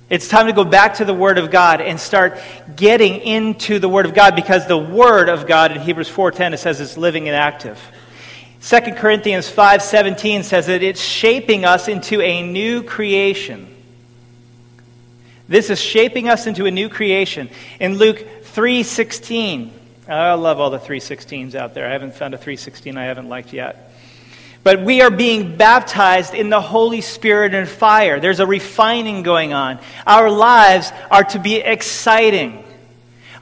It's 0.08 0.28
time 0.28 0.46
to 0.46 0.52
go 0.52 0.62
back 0.62 0.94
to 0.98 1.04
the 1.04 1.12
Word 1.12 1.36
of 1.36 1.50
God 1.50 1.80
and 1.80 1.98
start 1.98 2.38
getting 2.76 3.16
into 3.16 3.80
the 3.80 3.88
Word 3.88 4.06
of 4.06 4.14
God 4.14 4.36
because 4.36 4.68
the 4.68 4.78
Word 4.78 5.28
of 5.28 5.48
God 5.48 5.72
in 5.72 5.80
Hebrews 5.80 6.08
4:10 6.08 6.54
it 6.54 6.58
says 6.58 6.80
it's 6.80 6.96
living 6.96 7.26
and 7.26 7.34
active. 7.34 7.76
2 8.60 8.94
Corinthians 8.98 9.48
5:17 9.48 10.44
says 10.44 10.66
that 10.66 10.84
it's 10.84 11.02
shaping 11.02 11.64
us 11.64 11.88
into 11.88 12.20
a 12.20 12.40
new 12.40 12.84
creation. 12.84 13.71
This 15.52 15.68
is 15.68 15.78
shaping 15.78 16.30
us 16.30 16.46
into 16.46 16.64
a 16.64 16.70
new 16.70 16.88
creation. 16.88 17.50
In 17.78 17.98
Luke 17.98 18.24
3:16, 18.44 19.70
I 20.08 20.32
love 20.32 20.58
all 20.60 20.70
the 20.70 20.78
316s 20.78 21.54
out 21.54 21.74
there. 21.74 21.86
I 21.86 21.92
haven't 21.92 22.14
found 22.14 22.32
a 22.32 22.38
316 22.38 22.96
I 22.96 23.04
haven't 23.04 23.28
liked 23.28 23.52
yet. 23.52 23.92
But 24.64 24.80
we 24.80 25.02
are 25.02 25.10
being 25.10 25.58
baptized 25.58 26.32
in 26.32 26.48
the 26.48 26.62
Holy 26.62 27.02
Spirit 27.02 27.52
and 27.52 27.68
fire. 27.68 28.18
There's 28.18 28.40
a 28.40 28.46
refining 28.46 29.22
going 29.22 29.52
on. 29.52 29.78
Our 30.06 30.30
lives 30.30 30.90
are 31.10 31.24
to 31.24 31.38
be 31.38 31.56
exciting. 31.56 32.64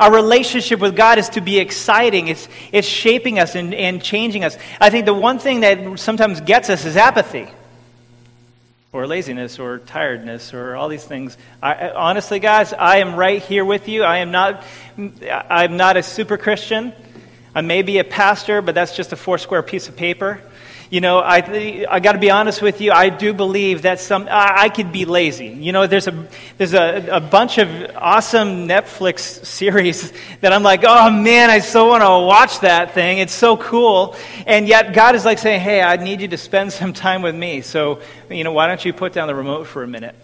Our 0.00 0.12
relationship 0.12 0.80
with 0.80 0.96
God 0.96 1.18
is 1.18 1.28
to 1.30 1.40
be 1.40 1.60
exciting. 1.60 2.26
It's, 2.26 2.48
it's 2.72 2.88
shaping 2.88 3.38
us 3.38 3.54
and, 3.54 3.72
and 3.72 4.02
changing 4.02 4.42
us. 4.42 4.58
I 4.80 4.90
think 4.90 5.06
the 5.06 5.14
one 5.14 5.38
thing 5.38 5.60
that 5.60 6.00
sometimes 6.00 6.40
gets 6.40 6.70
us 6.70 6.84
is 6.84 6.96
apathy 6.96 7.46
or 8.92 9.06
laziness 9.06 9.59
or 9.59 9.78
tiredness 9.78 10.52
or 10.52 10.75
all 10.75 10.88
these 10.88 11.04
things. 11.04 11.38
I, 11.62 11.90
honestly, 11.90 12.40
guys, 12.40 12.73
I 12.73 12.99
am 12.99 13.14
right 13.14 13.40
here 13.40 13.64
with 13.64 13.88
you. 13.88 14.02
I 14.02 14.18
am 14.18 14.32
not, 14.32 14.64
I'm 15.30 15.76
not 15.76 15.97
a 15.97 16.02
super 16.02 16.37
Christian. 16.37 16.92
I 17.54 17.61
may 17.61 17.82
be 17.82 17.99
a 17.99 18.04
pastor, 18.04 18.62
but 18.62 18.75
that's 18.75 18.97
just 18.97 19.12
a 19.12 19.16
four 19.16 19.38
square 19.38 19.62
piece 19.62 19.88
of 19.88 19.97
paper. 19.97 20.40
You 20.90 21.00
know, 21.00 21.20
I, 21.20 21.87
I 21.88 22.00
got 22.00 22.12
to 22.12 22.18
be 22.18 22.32
honest 22.32 22.61
with 22.61 22.80
you. 22.80 22.90
I 22.90 23.11
do 23.11 23.32
believe 23.32 23.82
that 23.82 24.00
some 24.00 24.26
I, 24.28 24.62
I 24.62 24.68
could 24.70 24.90
be 24.90 25.04
lazy. 25.04 25.47
You 25.47 25.70
know, 25.70 25.87
there's 25.87 26.09
a 26.09 26.26
there's 26.59 26.75
a, 26.75 27.06
a 27.12 27.20
bunch 27.20 27.59
of 27.59 27.68
awesome 27.94 28.66
Netflix 28.66 29.20
series 29.47 30.12
that 30.40 30.52
I'm 30.52 30.64
like, 30.64 30.82
oh 30.85 31.09
man, 31.09 31.49
I 31.49 31.61
so 31.61 31.87
want 31.87 32.02
to 32.02 32.26
watch 32.26 32.59
that 32.61 32.92
thing. 32.92 33.18
It's 33.18 33.32
so 33.32 33.56
cool. 33.56 34.16
And 34.49 34.66
yet 34.66 34.92
God 34.92 35.14
is 35.14 35.25
like 35.25 35.38
saying, 35.38 35.61
hey, 35.61 35.80
I 35.80 35.94
need 35.94 36.23
you 36.23 36.28
to 36.28 36.37
spend 36.37 36.73
some 36.80 36.92
time 36.92 37.23
with 37.23 37.37
me. 37.37 37.61
So, 37.61 38.00
you 38.28 38.42
know, 38.42 38.52
why 38.52 38.66
don't 38.66 38.85
you 38.85 38.92
put 38.92 39.12
down 39.12 39.28
the 39.28 39.35
remote 39.37 39.68
for 39.68 39.85
a 39.85 39.88
minute? 39.88 40.16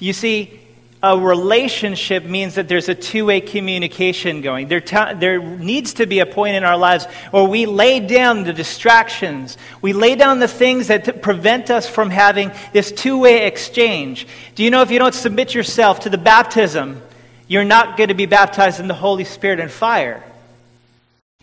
You 0.00 0.12
see, 0.12 0.60
a 1.02 1.18
relationship 1.18 2.24
means 2.24 2.54
that 2.54 2.68
there's 2.68 2.88
a 2.88 2.94
two 2.94 3.26
way 3.26 3.40
communication 3.40 4.40
going. 4.40 4.68
There, 4.68 4.80
there 4.80 5.38
needs 5.40 5.94
to 5.94 6.06
be 6.06 6.20
a 6.20 6.26
point 6.26 6.56
in 6.56 6.64
our 6.64 6.76
lives 6.76 7.04
where 7.30 7.44
we 7.44 7.66
lay 7.66 8.00
down 8.00 8.44
the 8.44 8.52
distractions. 8.52 9.58
We 9.82 9.92
lay 9.92 10.14
down 10.14 10.38
the 10.38 10.48
things 10.48 10.88
that 10.88 11.04
t- 11.04 11.12
prevent 11.12 11.70
us 11.70 11.88
from 11.88 12.10
having 12.10 12.50
this 12.72 12.92
two 12.92 13.18
way 13.18 13.46
exchange. 13.46 14.26
Do 14.54 14.64
you 14.64 14.70
know 14.70 14.82
if 14.82 14.90
you 14.90 14.98
don't 14.98 15.14
submit 15.14 15.54
yourself 15.54 16.00
to 16.00 16.10
the 16.10 16.18
baptism, 16.18 17.02
you're 17.46 17.64
not 17.64 17.96
going 17.96 18.08
to 18.08 18.14
be 18.14 18.26
baptized 18.26 18.80
in 18.80 18.88
the 18.88 18.94
Holy 18.94 19.24
Spirit 19.24 19.60
and 19.60 19.70
fire? 19.70 20.22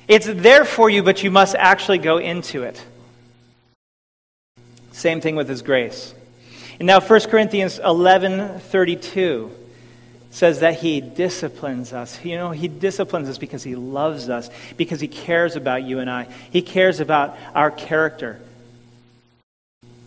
It's 0.07 0.25
there 0.27 0.65
for 0.65 0.89
you, 0.89 1.03
but 1.03 1.23
you 1.23 1.31
must 1.31 1.55
actually 1.55 1.99
go 1.99 2.17
into 2.17 2.63
it. 2.63 2.83
Same 4.91 5.21
thing 5.21 5.35
with 5.35 5.47
His 5.47 5.61
grace. 5.61 6.13
And 6.83 6.87
now 6.89 6.99
1 6.99 7.29
Corinthians 7.29 7.79
11:32 7.79 9.49
says 10.31 10.59
that 10.59 10.81
he 10.81 10.99
disciplines 10.99 11.93
us. 11.93 12.19
You 12.25 12.35
know, 12.35 12.51
he 12.51 12.67
disciplines 12.67 13.29
us 13.29 13.37
because 13.37 13.63
he 13.63 13.75
loves 13.75 14.27
us, 14.27 14.49
because 14.75 14.99
he 14.99 15.07
cares 15.07 15.55
about 15.55 15.83
you 15.83 15.99
and 15.99 16.09
I. 16.09 16.27
He 16.51 16.61
cares 16.61 16.99
about 16.99 17.37
our 17.55 17.71
character. 17.71 18.37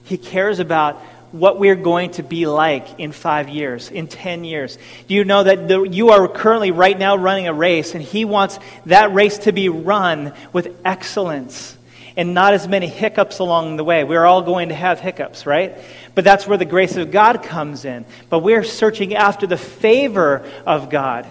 He 0.05 0.19
cares 0.19 0.59
about 0.59 0.97
what 1.33 1.59
we're 1.59 1.77
going 1.77 2.11
to 2.11 2.23
be 2.23 2.45
like 2.45 3.01
in 3.01 3.13
five 3.13 3.49
years, 3.49 3.91
in 3.91 4.07
10 4.07 4.45
years. 4.45 4.77
Do 5.09 5.15
you 5.15 5.25
know 5.25 5.45
that 5.45 5.69
the, 5.69 5.81
you 5.81 6.11
are 6.11 6.29
currently, 6.29 6.73
right 6.73 6.99
now, 6.99 7.17
running 7.17 7.49
a 7.49 7.55
race, 7.55 7.95
and 7.95 8.05
He 8.05 8.27
wants 8.27 8.59
that 8.85 9.15
race 9.15 9.39
to 9.39 9.53
be 9.53 9.71
run 9.71 10.35
with 10.53 10.77
excellence 10.85 11.76
and 12.17 12.35
not 12.35 12.55
as 12.55 12.67
many 12.67 12.87
hiccups 12.87 13.39
along 13.39 13.77
the 13.77 13.85
way. 13.85 14.05
We're 14.05 14.25
all 14.25 14.43
going 14.43 14.71
to 14.71 14.75
have 14.75 15.01
hiccups, 15.01 15.47
right? 15.47 15.77
But 16.15 16.25
that's 16.25 16.47
where 16.47 16.59
the 16.59 16.65
grace 16.65 16.97
of 16.97 17.11
God 17.11 17.43
comes 17.43 17.85
in. 17.85 18.05
But 18.31 18.41
we're 18.41 18.65
searching 18.65 19.15
after 19.15 19.47
the 19.47 19.59
favor 19.59 20.49
of 20.65 20.89
God. 20.89 21.31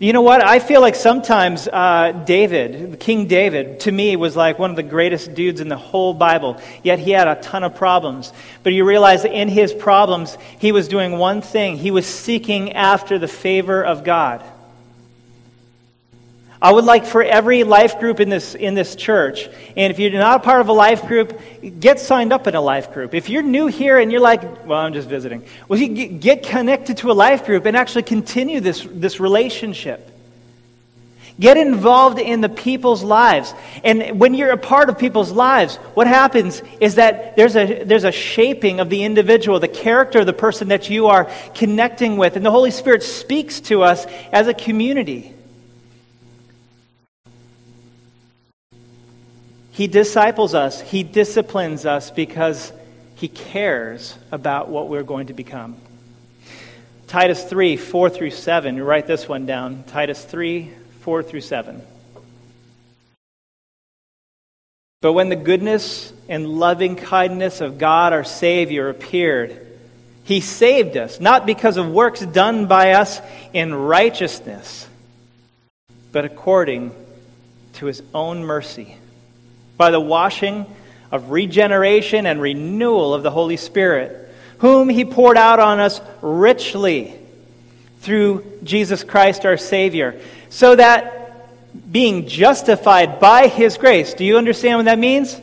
You 0.00 0.12
know 0.12 0.22
what? 0.22 0.44
I 0.44 0.60
feel 0.60 0.80
like 0.80 0.94
sometimes 0.94 1.66
uh, 1.66 2.22
David, 2.24 3.00
King 3.00 3.26
David, 3.26 3.80
to 3.80 3.90
me 3.90 4.14
was 4.14 4.36
like 4.36 4.56
one 4.56 4.70
of 4.70 4.76
the 4.76 4.84
greatest 4.84 5.34
dudes 5.34 5.60
in 5.60 5.68
the 5.68 5.76
whole 5.76 6.14
Bible. 6.14 6.60
Yet 6.84 7.00
he 7.00 7.10
had 7.10 7.26
a 7.26 7.34
ton 7.34 7.64
of 7.64 7.74
problems. 7.74 8.32
But 8.62 8.74
you 8.74 8.84
realize 8.84 9.24
that 9.24 9.32
in 9.32 9.48
his 9.48 9.72
problems, 9.74 10.38
he 10.60 10.70
was 10.70 10.86
doing 10.86 11.18
one 11.18 11.42
thing 11.42 11.78
he 11.78 11.90
was 11.90 12.06
seeking 12.06 12.74
after 12.74 13.18
the 13.18 13.26
favor 13.26 13.84
of 13.84 14.04
God. 14.04 14.44
I 16.60 16.72
would 16.72 16.84
like 16.84 17.06
for 17.06 17.22
every 17.22 17.62
life 17.62 18.00
group 18.00 18.18
in 18.18 18.28
this, 18.28 18.56
in 18.56 18.74
this 18.74 18.96
church, 18.96 19.48
and 19.76 19.92
if 19.92 20.00
you're 20.00 20.10
not 20.10 20.40
a 20.40 20.42
part 20.42 20.60
of 20.60 20.68
a 20.68 20.72
life 20.72 21.06
group, 21.06 21.40
get 21.78 22.00
signed 22.00 22.32
up 22.32 22.48
in 22.48 22.56
a 22.56 22.60
life 22.60 22.92
group. 22.92 23.14
If 23.14 23.28
you're 23.28 23.44
new 23.44 23.68
here 23.68 23.98
and 23.98 24.10
you're 24.10 24.20
like, 24.20 24.66
well, 24.66 24.80
I'm 24.80 24.92
just 24.92 25.08
visiting, 25.08 25.44
well, 25.68 25.78
you 25.78 26.08
get 26.08 26.42
connected 26.42 26.96
to 26.98 27.12
a 27.12 27.14
life 27.14 27.46
group 27.46 27.64
and 27.64 27.76
actually 27.76 28.02
continue 28.02 28.58
this, 28.60 28.84
this 28.90 29.20
relationship. 29.20 30.10
Get 31.38 31.56
involved 31.56 32.18
in 32.18 32.40
the 32.40 32.48
people's 32.48 33.04
lives. 33.04 33.54
And 33.84 34.18
when 34.18 34.34
you're 34.34 34.50
a 34.50 34.56
part 34.56 34.88
of 34.88 34.98
people's 34.98 35.30
lives, 35.30 35.76
what 35.94 36.08
happens 36.08 36.60
is 36.80 36.96
that 36.96 37.36
there's 37.36 37.54
a, 37.54 37.84
there's 37.84 38.02
a 38.02 38.10
shaping 38.10 38.80
of 38.80 38.90
the 38.90 39.04
individual, 39.04 39.60
the 39.60 39.68
character 39.68 40.18
of 40.18 40.26
the 40.26 40.32
person 40.32 40.68
that 40.68 40.90
you 40.90 41.06
are 41.06 41.30
connecting 41.54 42.16
with. 42.16 42.34
And 42.34 42.44
the 42.44 42.50
Holy 42.50 42.72
Spirit 42.72 43.04
speaks 43.04 43.60
to 43.60 43.84
us 43.84 44.04
as 44.32 44.48
a 44.48 44.54
community. 44.54 45.32
He 49.78 49.86
disciples 49.86 50.54
us, 50.54 50.80
He 50.80 51.04
disciplines 51.04 51.86
us 51.86 52.10
because 52.10 52.72
He 53.14 53.28
cares 53.28 54.18
about 54.32 54.68
what 54.68 54.88
we're 54.88 55.04
going 55.04 55.28
to 55.28 55.34
become. 55.34 55.76
Titus 57.06 57.44
3 57.44 57.76
4 57.76 58.10
through 58.10 58.32
7. 58.32 58.74
You 58.74 58.82
write 58.82 59.06
this 59.06 59.28
one 59.28 59.46
down. 59.46 59.84
Titus 59.84 60.24
3 60.24 60.72
4 61.02 61.22
through 61.22 61.42
7. 61.42 61.80
But 65.00 65.12
when 65.12 65.28
the 65.28 65.36
goodness 65.36 66.12
and 66.28 66.58
loving 66.58 66.96
kindness 66.96 67.60
of 67.60 67.78
God 67.78 68.12
our 68.12 68.24
Savior 68.24 68.88
appeared, 68.88 69.64
He 70.24 70.40
saved 70.40 70.96
us, 70.96 71.20
not 71.20 71.46
because 71.46 71.76
of 71.76 71.88
works 71.88 72.18
done 72.18 72.66
by 72.66 72.94
us 72.94 73.20
in 73.52 73.72
righteousness, 73.72 74.88
but 76.10 76.24
according 76.24 76.92
to 77.74 77.86
His 77.86 78.02
own 78.12 78.42
mercy 78.42 78.96
by 79.78 79.90
the 79.90 80.00
washing 80.00 80.66
of 81.10 81.30
regeneration 81.30 82.26
and 82.26 82.42
renewal 82.42 83.14
of 83.14 83.22
the 83.22 83.30
Holy 83.30 83.56
Spirit, 83.56 84.28
whom 84.58 84.90
He 84.90 85.06
poured 85.06 85.38
out 85.38 85.60
on 85.60 85.80
us 85.80 86.02
richly 86.20 87.14
through 88.00 88.44
Jesus 88.62 89.04
Christ 89.04 89.46
our 89.46 89.56
Savior, 89.56 90.20
so 90.50 90.76
that 90.76 91.14
being 91.90 92.28
justified 92.28 93.20
by 93.20 93.48
His 93.48 93.78
grace, 93.78 94.12
do 94.12 94.24
you 94.24 94.36
understand 94.36 94.78
what 94.78 94.84
that 94.84 94.98
means? 94.98 95.40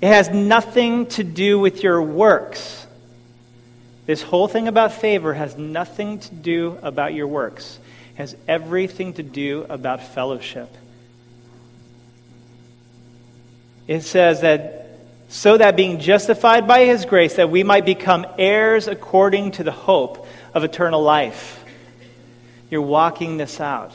It 0.00 0.06
has 0.06 0.30
nothing 0.30 1.06
to 1.06 1.24
do 1.24 1.58
with 1.58 1.82
your 1.82 2.00
works. 2.00 2.86
This 4.06 4.22
whole 4.22 4.48
thing 4.48 4.68
about 4.68 4.92
favor 4.92 5.34
has 5.34 5.58
nothing 5.58 6.20
to 6.20 6.34
do 6.34 6.78
about 6.82 7.12
your 7.12 7.26
works. 7.26 7.78
It 8.14 8.18
has 8.18 8.36
everything 8.46 9.12
to 9.14 9.22
do 9.22 9.66
about 9.68 10.02
fellowship. 10.02 10.74
It 13.88 14.02
says 14.02 14.42
that 14.42 14.84
so 15.30 15.58
that 15.58 15.76
being 15.76 15.98
justified 15.98 16.66
by 16.66 16.84
his 16.84 17.04
grace 17.04 17.36
that 17.36 17.50
we 17.50 17.62
might 17.62 17.84
become 17.84 18.26
heirs 18.38 18.86
according 18.86 19.52
to 19.52 19.64
the 19.64 19.72
hope 19.72 20.26
of 20.54 20.64
eternal 20.64 21.02
life. 21.02 21.64
You're 22.70 22.82
walking 22.82 23.36
this 23.36 23.60
out. 23.60 23.92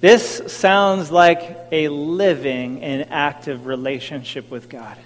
This 0.00 0.42
sounds 0.52 1.10
like 1.10 1.56
a 1.70 1.88
living 1.88 2.82
and 2.82 3.06
active 3.10 3.66
relationship 3.66 4.50
with 4.50 4.68
god. 4.68 4.96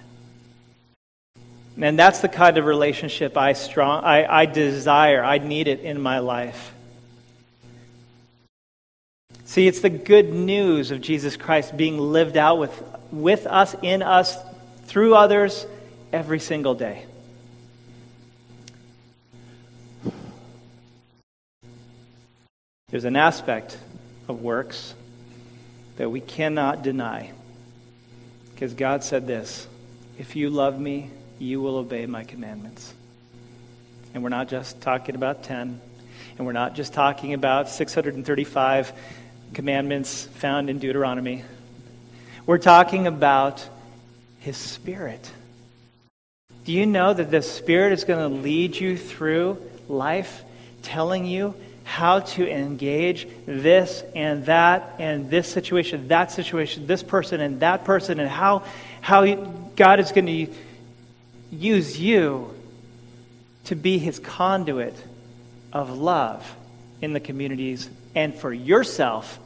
And 1.78 1.98
that's 1.98 2.20
the 2.20 2.28
kind 2.28 2.56
of 2.58 2.64
relationship 2.64 3.36
i 3.36 3.52
strong 3.52 4.02
I, 4.02 4.42
I 4.42 4.46
desire 4.46 5.22
i 5.22 5.38
need 5.38 5.68
it 5.68 5.80
in 5.80 6.00
my 6.00 6.20
life 6.20 6.72
See, 9.56 9.66
it's 9.66 9.80
the 9.80 9.88
good 9.88 10.34
news 10.34 10.90
of 10.90 11.00
Jesus 11.00 11.34
Christ 11.38 11.74
being 11.74 11.96
lived 11.96 12.36
out 12.36 12.58
with, 12.58 12.84
with 13.10 13.46
us, 13.46 13.74
in 13.80 14.02
us, 14.02 14.36
through 14.84 15.14
others, 15.14 15.66
every 16.12 16.40
single 16.40 16.74
day. 16.74 17.06
There's 22.90 23.06
an 23.06 23.16
aspect 23.16 23.78
of 24.28 24.42
works 24.42 24.94
that 25.96 26.10
we 26.10 26.20
cannot 26.20 26.82
deny. 26.82 27.32
Because 28.52 28.74
God 28.74 29.04
said 29.04 29.26
this 29.26 29.66
If 30.18 30.36
you 30.36 30.50
love 30.50 30.78
me, 30.78 31.08
you 31.38 31.62
will 31.62 31.78
obey 31.78 32.04
my 32.04 32.24
commandments. 32.24 32.92
And 34.12 34.22
we're 34.22 34.28
not 34.28 34.48
just 34.48 34.82
talking 34.82 35.14
about 35.14 35.44
10, 35.44 35.80
and 36.36 36.46
we're 36.46 36.52
not 36.52 36.74
just 36.74 36.92
talking 36.92 37.32
about 37.32 37.70
635 37.70 38.92
commandments 39.54 40.24
found 40.24 40.70
in 40.70 40.78
Deuteronomy. 40.78 41.44
We're 42.46 42.58
talking 42.58 43.06
about 43.06 43.66
His 44.40 44.56
Spirit. 44.56 45.30
Do 46.64 46.72
you 46.72 46.86
know 46.86 47.12
that 47.12 47.30
the 47.30 47.42
Spirit 47.42 47.92
is 47.92 48.04
going 48.04 48.18
to 48.18 48.40
lead 48.42 48.76
you 48.76 48.96
through 48.96 49.58
life, 49.88 50.42
telling 50.82 51.24
you 51.26 51.54
how 51.84 52.18
to 52.18 52.48
engage 52.48 53.28
this 53.46 54.02
and 54.14 54.46
that 54.46 54.96
and 54.98 55.30
this 55.30 55.48
situation, 55.48 56.08
that 56.08 56.32
situation, 56.32 56.86
this 56.86 57.02
person 57.02 57.40
and 57.40 57.60
that 57.60 57.84
person, 57.84 58.18
and 58.18 58.28
how, 58.28 58.64
how 59.00 59.24
God 59.76 60.00
is 60.00 60.10
going 60.10 60.26
to 60.26 60.52
use 61.52 61.98
you 61.98 62.52
to 63.64 63.76
be 63.76 63.98
His 63.98 64.18
conduit 64.18 64.94
of 65.72 65.96
love 65.96 66.56
in 67.00 67.12
the 67.12 67.20
communities 67.20 67.88
and 68.16 68.34
for 68.34 68.52
yourself 68.52 69.38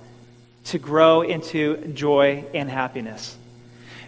to 0.67 0.79
grow 0.79 1.23
into 1.23 1.77
joy 1.89 2.45
and 2.55 2.71
happiness. 2.71 3.37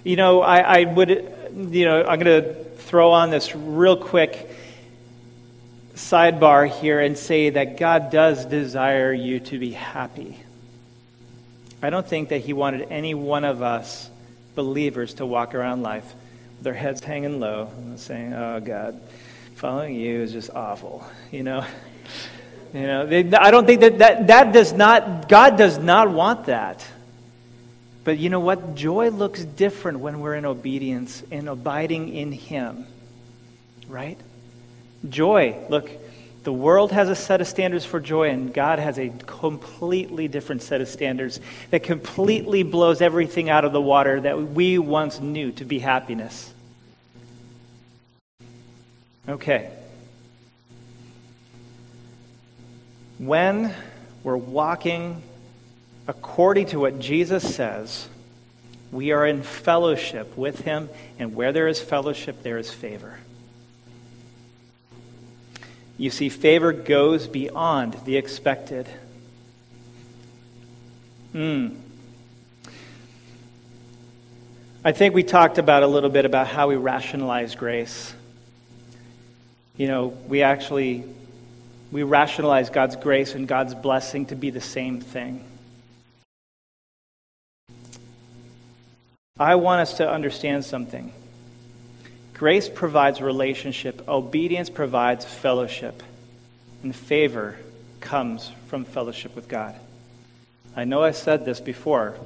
You 0.05 0.17
know, 0.17 0.41
I, 0.41 0.59
I 0.59 0.85
would, 0.85 1.11
you 1.11 1.85
know, 1.85 2.05
I'm 2.05 2.21
going 2.21 2.43
to 2.43 2.55
throw 2.55 3.11
on 3.11 3.31
this 3.31 3.55
real 3.55 3.97
quick 3.97 4.49
sidebar 5.95 6.69
here 6.69 7.01
and 7.01 7.19
say 7.19 7.51
that 7.51 7.77
God 7.77 8.11
does 8.11 8.47
desire 8.47 9.13
you 9.13 9.41
to 9.41 9.59
be 9.59 9.73
happy. 9.73 10.39
I 11.83 11.91
don't 11.91 12.07
think 12.07 12.29
that 12.29 12.39
He 12.39 12.53
wanted 12.53 12.89
any 12.91 13.15
one 13.15 13.45
of 13.45 13.63
us 13.63 14.09
believers 14.55 15.15
to 15.15 15.27
walk 15.27 15.55
around 15.55 15.83
life 15.83 16.05
with 16.57 16.65
their 16.65 16.75
heads 16.75 17.03
hanging 17.03 17.41
low 17.41 17.69
and 17.77 17.99
saying, 17.99 18.33
Oh, 18.33 18.61
God, 18.61 19.01
following 19.57 19.97
you 19.97 20.21
is 20.21 20.33
just 20.33 20.51
awful. 20.51 21.05
You 21.33 21.43
know? 21.43 21.67
You 22.73 22.83
know, 22.83 23.07
they, 23.07 23.31
I 23.33 23.51
don't 23.51 23.67
think 23.67 23.81
that, 23.83 23.99
that 23.99 24.27
that 24.29 24.53
does 24.53 24.73
not, 24.73 25.29
God 25.29 25.59
does 25.59 25.79
not 25.79 26.11
want 26.11 26.47
that. 26.47 26.87
But 28.05 28.19
you 28.19 28.31
know 28.31 28.41
what? 28.41 28.75
Joy 28.75 29.11
looks 29.11 29.45
different 29.45 30.01
when 30.01 30.21
we're 30.21 30.35
in 30.35 30.47
obedience 30.47 31.23
and 31.31 31.49
abiding 31.49 32.15
in 32.15 32.33
Him. 32.33 32.87
Right? 33.89 34.19
Joy, 35.09 35.57
look, 35.69 35.91
the 36.45 36.53
world 36.53 36.93
has 36.93 37.09
a 37.09 37.15
set 37.15 37.41
of 37.41 37.47
standards 37.47 37.85
for 37.85 38.01
joy, 38.01 38.31
and 38.31 38.53
God 38.53 38.79
has 38.79 38.99
a 38.99 39.11
completely 39.27 40.27
different 40.27 40.63
set 40.63 40.81
of 40.81 40.89
standards 40.89 41.41
that 41.71 41.83
completely 41.83 42.63
blows 42.63 43.01
everything 43.01 43.51
out 43.51 43.65
of 43.65 43.73
the 43.73 43.81
water 43.81 44.21
that 44.21 44.41
we 44.41 44.79
once 44.79 45.21
knew 45.21 45.53
to 45.53 45.65
be 45.65 45.79
happiness. 45.79 46.53
Okay. 49.29 49.71
When 53.19 53.75
we're 54.25 54.37
walking 54.37 55.23
according 56.07 56.67
to 56.67 56.81
what 56.81 56.99
Jesus 56.99 57.55
says, 57.55 58.09
we 58.91 59.13
are 59.13 59.27
in 59.27 59.43
fellowship 59.43 60.37
with 60.37 60.61
Him, 60.61 60.89
and 61.19 61.35
where 61.35 61.53
there 61.53 61.69
is 61.69 61.81
fellowship, 61.81 62.43
there 62.43 62.59
is 62.59 62.71
favor. 62.71 63.19
You 65.97 66.11
see, 66.11 66.29
favor 66.29 66.73
goes 66.73 67.27
beyond 67.27 67.97
the 68.05 68.17
expected. 68.17 68.89
Hmm. 71.33 71.69
I 74.85 74.93
think 74.93 75.15
we 75.15 75.23
talked 75.23 75.59
about 75.59 75.85
a 75.85 75.87
little 75.87 76.11
bit 76.11 76.25
about 76.25 76.49
how 76.49 76.69
we 76.69 76.77
rationalize 76.77 77.55
grace. 77.55 78.13
You 79.77 79.87
know, 79.87 80.09
we 80.27 80.43
actually 80.43 81.05
we 81.93 82.03
rationalize 82.03 82.71
God's 82.71 82.97
grace 82.97 83.35
and 83.35 83.47
God's 83.47 83.75
blessing 83.75 84.27
to 84.27 84.35
be 84.35 84.49
the 84.49 84.63
same 84.63 85.01
thing. 85.01 85.45
I 89.39 89.57
want 89.57 89.83
us 89.83 89.99
to 89.99 90.11
understand 90.11 90.65
something. 90.65 91.13
Grace 92.33 92.69
provides 92.69 93.21
relationship, 93.21 94.09
obedience 94.09 94.71
provides 94.71 95.25
fellowship, 95.25 96.03
and 96.83 96.97
favor 96.97 97.57
comes 98.01 98.51
from 98.67 98.85
fellowship 98.85 99.37
with 99.37 99.47
God. 99.49 99.75
I 100.75 100.85
know 100.85 101.03
I 101.03 101.11
said 101.11 101.45
this 101.45 101.61
before, 101.61 102.17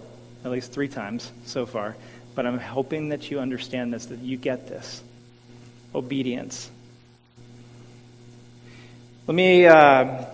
at 0.45 0.51
least 0.51 0.73
three 0.73 0.89
times 0.89 1.31
so 1.45 1.67
far, 1.67 1.97
but 2.37 2.47
I'm 2.47 2.59
hoping 2.59 3.09
that 3.09 3.31
you 3.31 3.41
understand 3.41 3.93
this, 3.93 4.07
that 4.07 4.21
you 4.21 4.37
get 4.37 4.69
this. 4.69 5.03
Obedience. 5.95 6.71
Let 9.27 9.35
me 9.35 9.67
uh, 9.67 10.25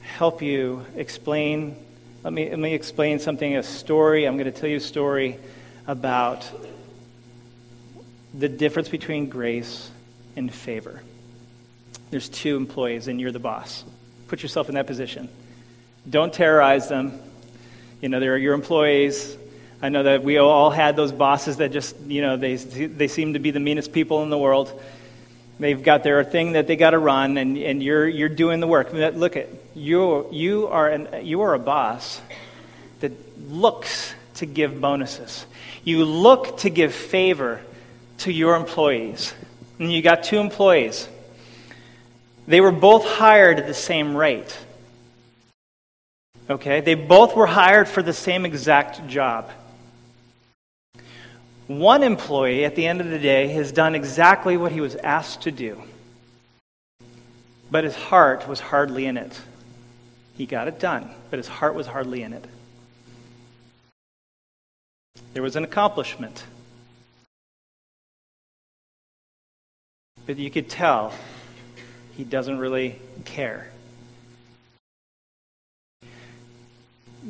help 0.00 0.40
you 0.40 0.86
explain. 0.96 1.76
Let 2.24 2.32
me, 2.32 2.48
let 2.48 2.58
me 2.58 2.72
explain 2.72 3.18
something, 3.18 3.54
a 3.54 3.62
story. 3.62 4.24
I'm 4.24 4.38
going 4.38 4.50
to 4.50 4.58
tell 4.58 4.70
you 4.70 4.78
a 4.78 4.80
story 4.80 5.36
about 5.86 6.50
the 8.32 8.48
difference 8.48 8.88
between 8.88 9.28
grace 9.28 9.90
and 10.36 10.50
favor. 10.50 11.02
There's 12.08 12.30
two 12.30 12.56
employees, 12.56 13.08
and 13.08 13.20
you're 13.20 13.30
the 13.30 13.38
boss. 13.40 13.84
Put 14.28 14.42
yourself 14.42 14.70
in 14.70 14.76
that 14.76 14.86
position. 14.86 15.28
Don't 16.08 16.32
terrorize 16.32 16.88
them. 16.88 17.20
You 18.00 18.08
know, 18.08 18.20
they're 18.20 18.38
your 18.38 18.54
employees. 18.54 19.36
I 19.82 19.90
know 19.90 20.04
that 20.04 20.24
we 20.24 20.38
all 20.38 20.70
had 20.70 20.96
those 20.96 21.12
bosses 21.12 21.58
that 21.58 21.72
just, 21.72 21.94
you 22.06 22.22
know, 22.22 22.38
they, 22.38 22.56
they 22.56 23.08
seem 23.08 23.34
to 23.34 23.38
be 23.38 23.50
the 23.50 23.60
meanest 23.60 23.92
people 23.92 24.22
in 24.22 24.30
the 24.30 24.38
world. 24.38 24.80
They've 25.60 25.82
got 25.82 26.04
their 26.04 26.22
thing 26.22 26.52
that 26.52 26.66
they 26.66 26.76
got 26.76 26.90
to 26.90 26.98
run, 26.98 27.36
and, 27.36 27.58
and 27.58 27.82
you're, 27.82 28.06
you're 28.06 28.28
doing 28.28 28.60
the 28.60 28.66
work. 28.66 28.92
Look 28.92 29.36
at 29.36 29.48
you. 29.74 30.28
You 30.30 30.68
are 30.68 30.88
an, 30.88 31.26
you 31.26 31.40
are 31.42 31.54
a 31.54 31.58
boss 31.58 32.20
that 33.00 33.12
looks 33.50 34.14
to 34.36 34.46
give 34.46 34.80
bonuses. 34.80 35.46
You 35.82 36.04
look 36.04 36.58
to 36.58 36.70
give 36.70 36.94
favor 36.94 37.60
to 38.18 38.32
your 38.32 38.54
employees. 38.54 39.34
And 39.78 39.92
you 39.92 40.02
got 40.02 40.24
two 40.24 40.38
employees. 40.38 41.08
They 42.46 42.60
were 42.60 42.72
both 42.72 43.04
hired 43.04 43.58
at 43.58 43.66
the 43.66 43.74
same 43.74 44.16
rate. 44.16 44.56
Okay? 46.48 46.80
They 46.80 46.94
both 46.94 47.36
were 47.36 47.46
hired 47.46 47.88
for 47.88 48.02
the 48.02 48.12
same 48.12 48.46
exact 48.46 49.06
job. 49.08 49.50
One 51.68 52.02
employee, 52.02 52.64
at 52.64 52.74
the 52.76 52.86
end 52.86 53.02
of 53.02 53.10
the 53.10 53.18
day, 53.18 53.48
has 53.48 53.72
done 53.72 53.94
exactly 53.94 54.56
what 54.56 54.72
he 54.72 54.80
was 54.80 54.96
asked 54.96 55.42
to 55.42 55.50
do, 55.50 55.82
but 57.70 57.84
his 57.84 57.94
heart 57.94 58.48
was 58.48 58.58
hardly 58.58 59.04
in 59.04 59.18
it. 59.18 59.38
He 60.38 60.46
got 60.46 60.66
it 60.66 60.80
done, 60.80 61.10
but 61.28 61.38
his 61.38 61.46
heart 61.46 61.74
was 61.74 61.86
hardly 61.86 62.22
in 62.22 62.32
it. 62.32 62.44
There 65.34 65.42
was 65.42 65.56
an 65.56 65.64
accomplishment. 65.64 66.42
But 70.24 70.38
you 70.38 70.50
could 70.50 70.70
tell 70.70 71.12
he 72.16 72.24
doesn't 72.24 72.58
really 72.58 72.98
care. 73.26 73.70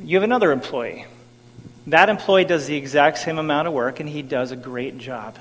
You 0.01 0.17
have 0.17 0.23
another 0.23 0.53
employee 0.53 1.07
that 1.89 2.11
employee 2.11 2.45
does 2.45 2.67
the 2.67 2.77
exact 2.77 3.19
same 3.19 3.39
amount 3.39 3.67
of 3.67 3.75
work 3.75 3.99
and 3.99 4.09
he 4.09 4.21
does 4.21 4.53
a 4.53 4.57
great 4.57 4.99
job. 4.99 5.37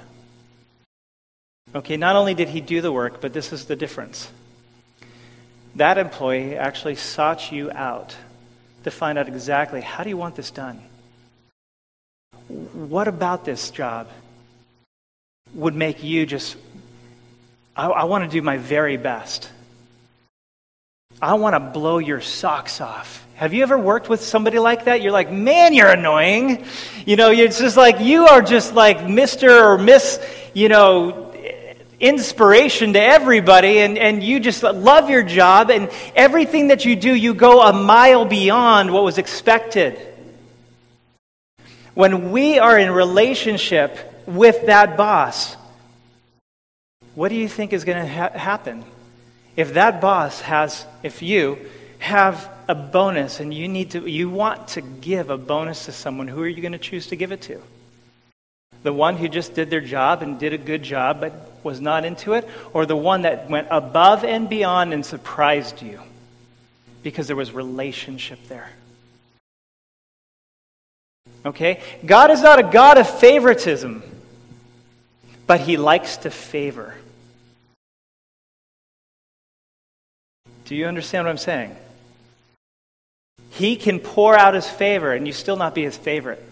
Okay, 1.75 1.97
not 1.97 2.15
only 2.15 2.33
did 2.33 2.47
he 2.47 2.61
do 2.61 2.79
the 2.79 2.91
work, 2.91 3.19
but 3.19 3.33
this 3.33 3.51
is 3.51 3.65
the 3.65 3.75
difference. 3.75 4.31
That 5.75 5.97
employee 5.97 6.55
actually 6.55 6.95
sought 6.95 7.51
you 7.51 7.69
out 7.71 8.15
to 8.85 8.91
find 8.91 9.17
out 9.17 9.27
exactly 9.27 9.81
how 9.81 10.03
do 10.03 10.09
you 10.09 10.15
want 10.15 10.35
this 10.35 10.49
done? 10.49 10.81
What 12.47 13.09
about 13.09 13.43
this 13.43 13.69
job 13.69 14.07
would 15.53 15.75
make 15.75 16.01
you 16.01 16.25
just, 16.25 16.55
I, 17.75 17.87
I 17.87 18.03
want 18.05 18.23
to 18.23 18.29
do 18.29 18.41
my 18.41 18.55
very 18.55 18.95
best? 18.95 19.49
I 21.21 21.33
want 21.33 21.55
to 21.55 21.59
blow 21.59 21.97
your 21.97 22.21
socks 22.21 22.79
off. 22.79 23.26
Have 23.37 23.53
you 23.53 23.61
ever 23.61 23.77
worked 23.77 24.09
with 24.09 24.23
somebody 24.23 24.57
like 24.57 24.85
that? 24.85 25.03
You're 25.03 25.11
like, 25.11 25.31
man, 25.31 25.75
you're 25.75 25.91
annoying. 25.91 26.65
You 27.05 27.17
know, 27.17 27.29
it's 27.29 27.59
just 27.59 27.77
like, 27.77 27.99
you 27.99 28.25
are 28.25 28.41
just 28.41 28.73
like 28.73 28.97
Mr. 28.97 29.63
or 29.63 29.77
Miss, 29.77 30.19
you 30.55 30.69
know, 30.69 31.31
inspiration 31.99 32.93
to 32.93 32.99
everybody, 32.99 33.77
and, 33.77 33.95
and 33.99 34.23
you 34.23 34.39
just 34.39 34.63
love 34.63 35.11
your 35.11 35.21
job, 35.21 35.69
and 35.69 35.91
everything 36.15 36.69
that 36.69 36.83
you 36.83 36.95
do, 36.95 37.13
you 37.13 37.35
go 37.35 37.61
a 37.61 37.71
mile 37.71 38.25
beyond 38.25 38.91
what 38.91 39.03
was 39.03 39.19
expected. 39.19 39.99
When 41.93 42.31
we 42.31 42.57
are 42.57 42.75
in 42.79 42.89
relationship 42.89 43.99
with 44.25 44.65
that 44.65 44.97
boss, 44.97 45.55
what 47.13 47.29
do 47.29 47.35
you 47.35 47.47
think 47.47 47.71
is 47.71 47.83
going 47.83 48.03
to 48.03 48.11
ha- 48.11 48.35
happen? 48.35 48.83
If 49.55 49.75
that 49.75 50.01
boss 50.01 50.41
has, 50.41 50.87
if 51.03 51.21
you 51.21 51.59
have 51.99 52.49
a 52.67 52.75
bonus 52.75 53.39
and 53.39 53.53
you 53.53 53.67
need 53.67 53.91
to 53.91 54.07
you 54.07 54.29
want 54.29 54.69
to 54.69 54.81
give 54.81 55.29
a 55.29 55.37
bonus 55.37 55.85
to 55.85 55.91
someone, 55.91 56.27
who 56.27 56.41
are 56.41 56.47
you 56.47 56.61
going 56.61 56.73
to 56.73 56.77
choose 56.77 57.07
to 57.07 57.15
give 57.15 57.31
it 57.31 57.41
to? 57.43 57.61
The 58.83 58.93
one 58.93 59.17
who 59.17 59.27
just 59.27 59.55
did 59.55 59.69
their 59.69 59.81
job 59.81 60.21
and 60.21 60.39
did 60.39 60.53
a 60.53 60.57
good 60.57 60.83
job 60.83 61.19
but 61.19 61.33
was 61.63 61.81
not 61.81 62.05
into 62.05 62.33
it, 62.33 62.47
or 62.73 62.85
the 62.85 62.95
one 62.95 63.23
that 63.23 63.49
went 63.49 63.67
above 63.71 64.23
and 64.23 64.47
beyond 64.47 64.93
and 64.93 65.05
surprised 65.05 65.81
you 65.81 65.99
because 67.03 67.27
there 67.27 67.35
was 67.35 67.51
relationship 67.51 68.39
there? 68.47 68.69
Okay? 71.45 71.81
God 72.05 72.31
is 72.31 72.41
not 72.41 72.59
a 72.59 72.63
God 72.63 72.97
of 72.97 73.19
favoritism, 73.19 74.03
but 75.45 75.61
he 75.61 75.77
likes 75.77 76.17
to 76.17 76.29
favor. 76.29 76.95
Do 80.65 80.75
you 80.75 80.85
understand 80.85 81.25
what 81.25 81.31
I'm 81.31 81.37
saying? 81.37 81.75
He 83.49 83.75
can 83.75 83.99
pour 83.99 84.37
out 84.37 84.53
his 84.53 84.67
favor 84.67 85.13
and 85.13 85.25
you 85.25 85.33
still 85.33 85.57
not 85.57 85.73
be 85.73 85.83
his 85.83 85.97
favorite 85.97 86.43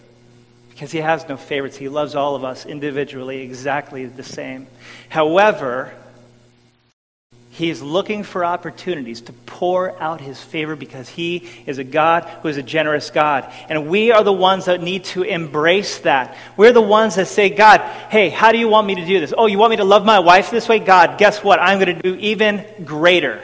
because 0.70 0.90
he 0.90 0.98
has 0.98 1.28
no 1.28 1.36
favorites. 1.36 1.76
He 1.76 1.88
loves 1.88 2.14
all 2.14 2.34
of 2.34 2.44
us 2.44 2.66
individually 2.66 3.42
exactly 3.42 4.06
the 4.06 4.22
same. 4.22 4.66
However, 5.08 5.92
He 7.56 7.70
is 7.70 7.82
looking 7.82 8.22
for 8.22 8.44
opportunities 8.44 9.22
to 9.22 9.32
pour 9.32 9.98
out 9.98 10.20
his 10.20 10.38
favor 10.38 10.76
because 10.76 11.08
he 11.08 11.48
is 11.64 11.78
a 11.78 11.84
God 11.84 12.24
who 12.42 12.48
is 12.48 12.58
a 12.58 12.62
generous 12.62 13.08
God. 13.08 13.50
And 13.70 13.88
we 13.88 14.12
are 14.12 14.22
the 14.22 14.30
ones 14.30 14.66
that 14.66 14.82
need 14.82 15.04
to 15.04 15.22
embrace 15.22 16.00
that. 16.00 16.36
We're 16.58 16.74
the 16.74 16.82
ones 16.82 17.14
that 17.14 17.28
say, 17.28 17.48
God, 17.48 17.80
hey, 18.10 18.28
how 18.28 18.52
do 18.52 18.58
you 18.58 18.68
want 18.68 18.86
me 18.86 18.96
to 18.96 19.06
do 19.06 19.20
this? 19.20 19.32
Oh, 19.34 19.46
you 19.46 19.56
want 19.56 19.70
me 19.70 19.76
to 19.78 19.84
love 19.84 20.04
my 20.04 20.18
wife 20.18 20.50
this 20.50 20.68
way? 20.68 20.80
God, 20.80 21.16
guess 21.16 21.42
what? 21.42 21.58
I'm 21.58 21.78
going 21.78 21.96
to 21.96 22.02
do 22.02 22.14
even 22.16 22.62
greater. 22.84 23.40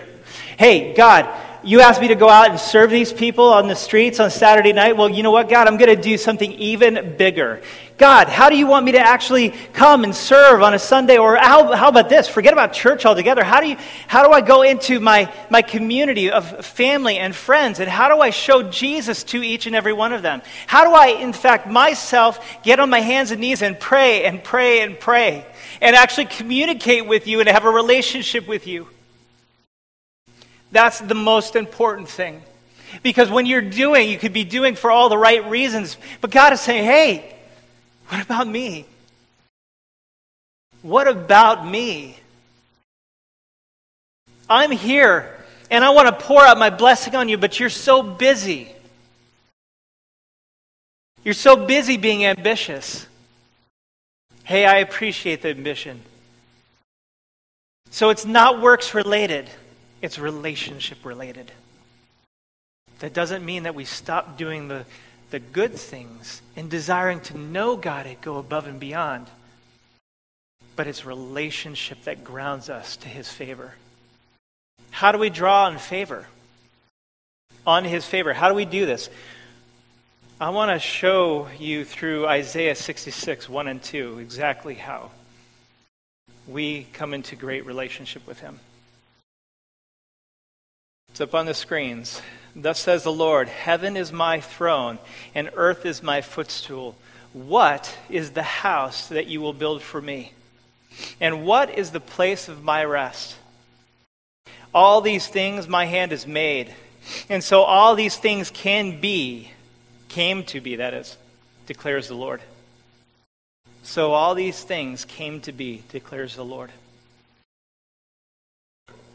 Hey, 0.58 0.92
God, 0.92 1.24
you 1.64 1.80
asked 1.80 2.00
me 2.00 2.08
to 2.08 2.14
go 2.14 2.28
out 2.28 2.50
and 2.50 2.58
serve 2.58 2.90
these 2.90 3.12
people 3.12 3.52
on 3.52 3.68
the 3.68 3.76
streets 3.76 4.18
on 4.18 4.30
Saturday 4.30 4.72
night. 4.72 4.96
Well, 4.96 5.08
you 5.08 5.22
know 5.22 5.30
what, 5.30 5.48
God? 5.48 5.68
I'm 5.68 5.76
going 5.76 5.94
to 5.94 6.00
do 6.00 6.18
something 6.18 6.50
even 6.52 7.16
bigger. 7.16 7.62
God, 7.98 8.28
how 8.28 8.50
do 8.50 8.56
you 8.56 8.66
want 8.66 8.84
me 8.84 8.92
to 8.92 8.98
actually 8.98 9.50
come 9.72 10.02
and 10.02 10.12
serve 10.12 10.60
on 10.60 10.74
a 10.74 10.78
Sunday? 10.78 11.18
Or 11.18 11.36
how, 11.36 11.72
how 11.72 11.88
about 11.88 12.08
this? 12.08 12.26
Forget 12.26 12.52
about 12.52 12.72
church 12.72 13.06
altogether. 13.06 13.44
How 13.44 13.60
do, 13.60 13.68
you, 13.68 13.76
how 14.08 14.26
do 14.26 14.32
I 14.32 14.40
go 14.40 14.62
into 14.62 14.98
my, 14.98 15.32
my 15.50 15.62
community 15.62 16.30
of 16.30 16.66
family 16.66 17.18
and 17.18 17.32
friends? 17.34 17.78
And 17.78 17.88
how 17.88 18.12
do 18.12 18.20
I 18.20 18.30
show 18.30 18.64
Jesus 18.64 19.22
to 19.24 19.40
each 19.40 19.66
and 19.66 19.76
every 19.76 19.92
one 19.92 20.12
of 20.12 20.22
them? 20.22 20.42
How 20.66 20.84
do 20.84 20.90
I, 20.90 21.20
in 21.20 21.32
fact, 21.32 21.68
myself 21.68 22.44
get 22.64 22.80
on 22.80 22.90
my 22.90 23.00
hands 23.00 23.30
and 23.30 23.40
knees 23.40 23.62
and 23.62 23.78
pray 23.78 24.24
and 24.24 24.42
pray 24.42 24.80
and 24.80 24.98
pray 24.98 25.46
and 25.80 25.94
actually 25.94 26.26
communicate 26.26 27.06
with 27.06 27.28
you 27.28 27.38
and 27.38 27.48
have 27.48 27.64
a 27.64 27.70
relationship 27.70 28.48
with 28.48 28.66
you? 28.66 28.88
That's 30.72 30.98
the 31.00 31.14
most 31.14 31.54
important 31.54 32.08
thing. 32.08 32.42
Because 33.02 33.30
when 33.30 33.46
you're 33.46 33.62
doing, 33.62 34.08
you 34.08 34.18
could 34.18 34.32
be 34.32 34.44
doing 34.44 34.74
for 34.74 34.90
all 34.90 35.08
the 35.08 35.18
right 35.18 35.48
reasons, 35.48 35.96
but 36.20 36.30
God 36.30 36.52
is 36.52 36.60
saying, 36.60 36.84
hey, 36.84 37.36
what 38.08 38.22
about 38.22 38.48
me? 38.48 38.86
What 40.82 41.08
about 41.08 41.66
me? 41.66 42.18
I'm 44.48 44.70
here 44.70 45.38
and 45.70 45.84
I 45.84 45.90
want 45.90 46.08
to 46.08 46.24
pour 46.24 46.44
out 46.44 46.58
my 46.58 46.68
blessing 46.68 47.14
on 47.14 47.28
you, 47.28 47.38
but 47.38 47.58
you're 47.58 47.70
so 47.70 48.02
busy. 48.02 48.68
You're 51.24 51.34
so 51.34 51.56
busy 51.56 51.96
being 51.96 52.26
ambitious. 52.26 53.06
Hey, 54.44 54.66
I 54.66 54.78
appreciate 54.78 55.40
the 55.40 55.50
ambition. 55.50 56.02
So 57.90 58.10
it's 58.10 58.26
not 58.26 58.60
works 58.60 58.92
related. 58.92 59.48
It's 60.02 60.18
relationship 60.18 61.04
related. 61.04 61.52
That 62.98 63.14
doesn't 63.14 63.44
mean 63.44 63.62
that 63.62 63.74
we 63.74 63.84
stop 63.84 64.36
doing 64.36 64.68
the, 64.68 64.84
the 65.30 65.38
good 65.38 65.72
things 65.72 66.42
and 66.56 66.68
desiring 66.68 67.20
to 67.20 67.38
know 67.38 67.76
God 67.76 68.06
and 68.06 68.20
go 68.20 68.36
above 68.36 68.66
and 68.66 68.78
beyond. 68.78 69.28
But 70.74 70.88
it's 70.88 71.06
relationship 71.06 72.04
that 72.04 72.24
grounds 72.24 72.68
us 72.68 72.96
to 72.98 73.08
his 73.08 73.28
favor. 73.28 73.74
How 74.90 75.12
do 75.12 75.18
we 75.18 75.30
draw 75.30 75.66
on 75.66 75.78
favor? 75.78 76.26
On 77.66 77.84
his 77.84 78.04
favor. 78.04 78.32
How 78.32 78.48
do 78.48 78.54
we 78.54 78.64
do 78.64 78.84
this? 78.86 79.08
I 80.40 80.50
want 80.50 80.72
to 80.72 80.80
show 80.80 81.46
you 81.58 81.84
through 81.84 82.26
Isaiah 82.26 82.74
66, 82.74 83.48
1 83.48 83.68
and 83.68 83.80
2, 83.80 84.18
exactly 84.18 84.74
how 84.74 85.12
we 86.48 86.88
come 86.92 87.14
into 87.14 87.36
great 87.36 87.64
relationship 87.64 88.26
with 88.26 88.40
him. 88.40 88.58
It's 91.12 91.20
up 91.20 91.34
on 91.34 91.44
the 91.44 91.52
screens. 91.52 92.22
Thus 92.56 92.80
says 92.80 93.02
the 93.02 93.12
Lord 93.12 93.46
Heaven 93.46 93.98
is 93.98 94.10
my 94.10 94.40
throne, 94.40 94.98
and 95.34 95.50
earth 95.56 95.84
is 95.84 96.02
my 96.02 96.22
footstool. 96.22 96.96
What 97.34 97.94
is 98.08 98.30
the 98.30 98.42
house 98.42 99.08
that 99.08 99.26
you 99.26 99.42
will 99.42 99.52
build 99.52 99.82
for 99.82 100.00
me? 100.00 100.32
And 101.20 101.44
what 101.44 101.68
is 101.76 101.90
the 101.90 102.00
place 102.00 102.48
of 102.48 102.64
my 102.64 102.82
rest? 102.82 103.36
All 104.74 105.02
these 105.02 105.26
things 105.26 105.68
my 105.68 105.84
hand 105.84 106.12
has 106.12 106.26
made. 106.26 106.74
And 107.28 107.44
so 107.44 107.60
all 107.60 107.94
these 107.94 108.16
things 108.16 108.48
can 108.48 108.98
be, 108.98 109.50
came 110.08 110.44
to 110.44 110.62
be, 110.62 110.76
that 110.76 110.94
is, 110.94 111.18
declares 111.66 112.08
the 112.08 112.14
Lord. 112.14 112.40
So 113.82 114.12
all 114.12 114.34
these 114.34 114.62
things 114.62 115.04
came 115.04 115.42
to 115.42 115.52
be, 115.52 115.82
declares 115.90 116.36
the 116.36 116.44
Lord. 116.44 116.70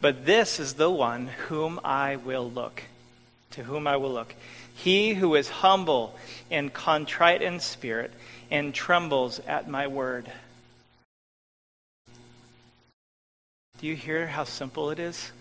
But 0.00 0.24
this 0.26 0.60
is 0.60 0.74
the 0.74 0.90
one 0.90 1.26
whom 1.48 1.80
I 1.84 2.16
will 2.16 2.48
look, 2.48 2.82
to 3.52 3.64
whom 3.64 3.86
I 3.86 3.96
will 3.96 4.12
look. 4.12 4.34
He 4.74 5.14
who 5.14 5.34
is 5.34 5.48
humble 5.48 6.16
and 6.50 6.72
contrite 6.72 7.42
in 7.42 7.58
spirit 7.58 8.12
and 8.50 8.72
trembles 8.72 9.40
at 9.40 9.68
my 9.68 9.88
word. 9.88 10.30
Do 13.80 13.86
you 13.86 13.96
hear 13.96 14.26
how 14.26 14.44
simple 14.44 14.90
it 14.90 14.98
is? 14.98 15.32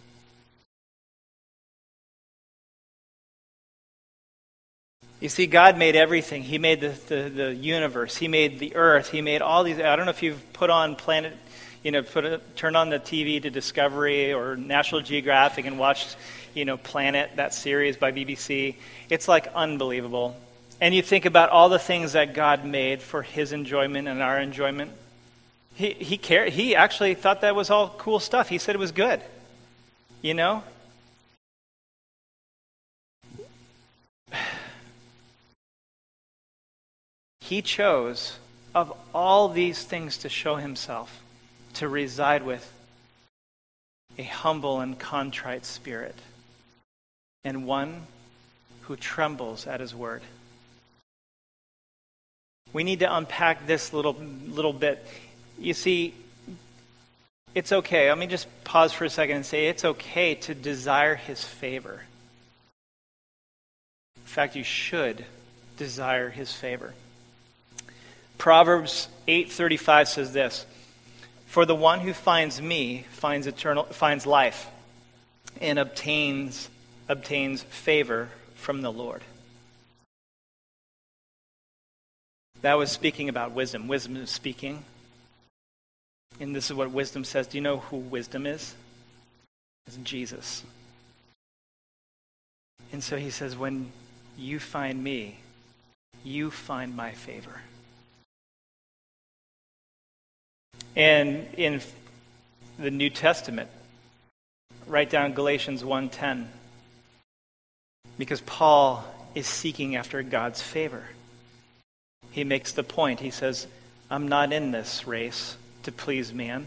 You 5.20 5.30
see, 5.30 5.48
God 5.48 5.78
made 5.78 5.96
everything. 5.96 6.44
He 6.44 6.60
made 6.60 6.80
the, 6.80 6.90
the, 6.90 7.30
the, 7.30 7.56
universe. 7.56 8.18
He 8.18 8.28
made 8.28 8.60
the 8.60 8.76
earth. 8.76 9.10
He 9.10 9.22
made 9.22 9.42
all 9.42 9.64
these. 9.64 9.80
I 9.80 9.96
don't 9.96 10.06
know 10.06 10.12
if 10.12 10.22
you've 10.22 10.54
put 10.54 10.70
on 10.70 10.96
Planet 10.96 11.36
you 11.84 11.92
know, 11.92 12.02
put 12.04 12.26
a, 12.26 12.40
turn 12.56 12.76
on 12.76 12.90
the 12.90 13.00
TV 13.00 13.42
to 13.42 13.50
Discovery 13.50 14.34
or 14.34 14.56
National 14.56 15.02
Geographic 15.02 15.66
and 15.66 15.78
watch, 15.80 16.16
you 16.54 16.66
know, 16.66 16.78
Planet, 16.78 17.32
that 17.36 17.54
series 17.54 17.98
by 17.98 18.12
BBC. 18.12 18.76
It's 19.10 19.28
like 19.28 19.48
unbelievable. 19.54 20.36
And 20.80 20.94
you 20.94 21.02
think 21.02 21.26
about 21.26 21.50
all 21.50 21.70
the 21.70 21.80
things 21.80 22.14
that 22.14 22.34
God 22.34 22.66
made 22.66 23.02
for 23.02 23.22
his 23.22 23.52
enjoyment 23.52 24.08
and 24.08 24.22
our 24.22 24.40
enjoyment. 24.40 24.92
He, 25.76 25.92
he, 25.92 26.18
cared, 26.18 26.54
he 26.54 26.76
actually 26.76 27.14
thought 27.14 27.42
that 27.42 27.56
was 27.56 27.70
all 27.70 27.90
cool 27.98 28.20
stuff. 28.20 28.50
He 28.50 28.58
said 28.58 28.76
it 28.76 28.80
was 28.80 28.92
good. 28.92 29.22
You 30.22 30.34
know? 30.34 30.64
He 37.40 37.62
chose 37.62 38.40
of 38.76 38.92
all 39.16 39.48
these 39.48 39.82
things 39.82 40.18
to 40.18 40.28
show 40.28 40.58
himself 40.58 41.24
to 41.78 41.88
reside 41.88 42.44
with 42.44 42.74
a 44.18 44.24
humble 44.24 44.80
and 44.80 44.98
contrite 44.98 45.66
spirit, 45.66 46.16
and 47.44 47.66
one 47.68 48.08
who 48.82 48.96
trembles 48.96 49.68
at 49.68 49.80
his 49.80 49.94
word. 49.94 50.22
We 52.74 52.84
need 52.84 53.00
to 53.00 53.16
unpack 53.16 53.68
this 53.68 53.94
little 53.94 54.16
little 54.48 54.74
bit. 54.74 55.06
You 55.60 55.74
see, 55.74 56.14
it's 57.54 57.72
okay. 57.72 58.10
Let 58.10 58.18
me 58.18 58.28
just 58.28 58.48
pause 58.64 58.92
for 58.92 59.06
a 59.06 59.10
second 59.10 59.38
and 59.38 59.46
say 59.46 59.68
it's 59.68 59.86
okay 59.86 60.36
to 60.36 60.56
desire 60.56 61.16
his 61.16 61.44
favor. 61.44 62.02
In 64.16 64.24
fact, 64.24 64.56
you 64.56 64.64
should 64.64 65.26
desire 65.78 66.30
his 66.30 66.52
favor. 66.52 66.94
Proverbs 68.38 69.08
8:35 69.28 70.08
says 70.08 70.34
this: 70.34 70.66
for 71.58 71.66
the 71.66 71.74
one 71.74 72.02
who 72.02 72.14
finds 72.14 72.62
me 72.62 73.04
finds 73.10 73.48
eternal 73.48 73.86
finds 73.86 74.28
life 74.28 74.70
and 75.60 75.80
obtains 75.80 76.70
obtains 77.10 77.64
favor 77.64 78.30
from 78.54 78.84
the 78.84 78.92
Lord. 78.92 79.24
That 82.62 82.76
was 82.76 82.92
speaking 82.92 83.28
about 83.28 83.54
wisdom. 83.54 83.88
Wisdom 83.88 84.18
is 84.18 84.30
speaking. 84.30 84.86
And 86.40 86.56
this 86.56 86.70
is 86.70 86.76
what 86.76 86.92
wisdom 86.92 87.24
says. 87.24 87.48
Do 87.48 87.58
you 87.58 87.64
know 87.64 87.78
who 87.78 87.98
wisdom 87.98 88.46
is? 88.46 88.76
It's 89.88 89.98
Jesus. 90.04 90.62
And 92.92 93.04
so 93.04 93.18
he 93.18 93.32
says, 93.32 93.58
when 93.58 93.92
you 94.38 94.60
find 94.60 95.04
me, 95.04 95.40
you 96.24 96.52
find 96.52 96.96
my 96.96 97.14
favor. 97.14 97.62
And 100.98 101.48
in 101.54 101.80
the 102.80 102.90
New 102.90 103.12
Testament, 103.12 103.70
write 104.88 105.12
down 105.12 105.34
Galatians 105.34 105.84
1:10 105.84 106.50
because 108.18 108.42
Paul 108.42 109.06
is 109.36 109.46
seeking 109.46 109.96
after 109.96 110.24
God's 110.24 110.64
favor. 110.64 111.10
He 112.32 112.44
makes 112.44 112.72
the 112.72 112.84
point. 112.84 113.20
He 113.20 113.30
says, 113.30 113.68
"I'm 114.10 114.28
not 114.28 114.52
in 114.52 114.72
this 114.72 115.06
race 115.06 115.56
to 115.84 115.92
please 115.92 116.34
man. 116.34 116.66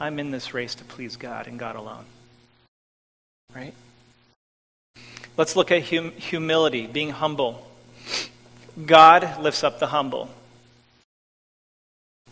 I'm 0.00 0.18
in 0.18 0.32
this 0.32 0.52
race 0.52 0.74
to 0.74 0.84
please 0.84 1.14
God 1.14 1.46
and 1.46 1.56
God 1.56 1.76
alone." 1.76 2.06
Right? 3.54 3.74
Let's 5.36 5.54
look 5.54 5.70
at 5.70 5.88
hum- 5.88 6.16
humility, 6.16 6.88
being 6.88 7.10
humble. 7.10 7.64
God 8.84 9.38
lifts 9.38 9.62
up 9.62 9.78
the 9.78 9.86
humble. 9.86 10.30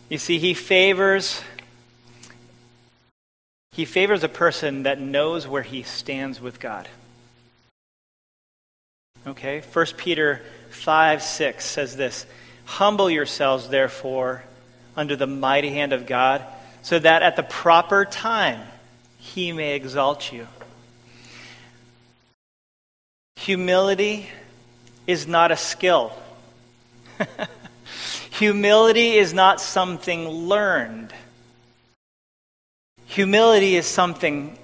You 0.09 0.17
see, 0.17 0.37
he 0.37 0.53
favors 0.53 1.41
he 3.75 3.83
favors 3.83 4.23
a 4.23 4.29
person 4.29 4.83
that 4.83 5.01
knows 5.01 5.45
where 5.45 5.61
he 5.61 5.83
stands 5.83 6.39
with 6.39 6.61
God. 6.61 6.87
Okay? 9.27 9.61
1 9.73 9.85
Peter 9.97 10.41
5 10.69 11.21
6 11.21 11.65
says 11.65 11.97
this 11.97 12.25
Humble 12.63 13.09
yourselves, 13.09 13.67
therefore, 13.67 14.43
under 14.95 15.17
the 15.17 15.27
mighty 15.27 15.71
hand 15.71 15.91
of 15.91 16.05
God, 16.05 16.41
so 16.83 16.97
that 16.99 17.21
at 17.21 17.35
the 17.35 17.43
proper 17.43 18.05
time 18.05 18.61
he 19.17 19.51
may 19.51 19.75
exalt 19.75 20.31
you. 20.31 20.47
Humility 23.35 24.29
is 25.05 25.27
not 25.27 25.51
a 25.51 25.57
skill. 25.57 26.13
Humility 28.39 29.13
is 29.13 29.33
not 29.33 29.61
something 29.61 30.27
learned. 30.27 31.13
Humility 33.05 33.77
is 33.77 33.85
something 33.85 34.57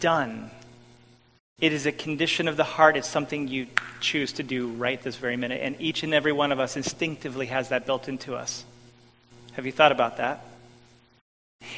done. 0.00 0.50
It 1.60 1.72
is 1.72 1.86
a 1.86 1.92
condition 1.92 2.48
of 2.48 2.56
the 2.56 2.64
heart. 2.64 2.96
It's 2.96 3.06
something 3.06 3.46
you 3.46 3.68
choose 4.00 4.32
to 4.32 4.42
do 4.42 4.68
right 4.68 5.00
this 5.00 5.14
very 5.14 5.36
minute. 5.36 5.60
And 5.62 5.80
each 5.80 6.02
and 6.02 6.12
every 6.12 6.32
one 6.32 6.50
of 6.50 6.58
us 6.58 6.76
instinctively 6.76 7.46
has 7.46 7.68
that 7.68 7.86
built 7.86 8.08
into 8.08 8.34
us. 8.34 8.64
Have 9.52 9.64
you 9.64 9.72
thought 9.72 9.92
about 9.92 10.16
that? 10.16 10.44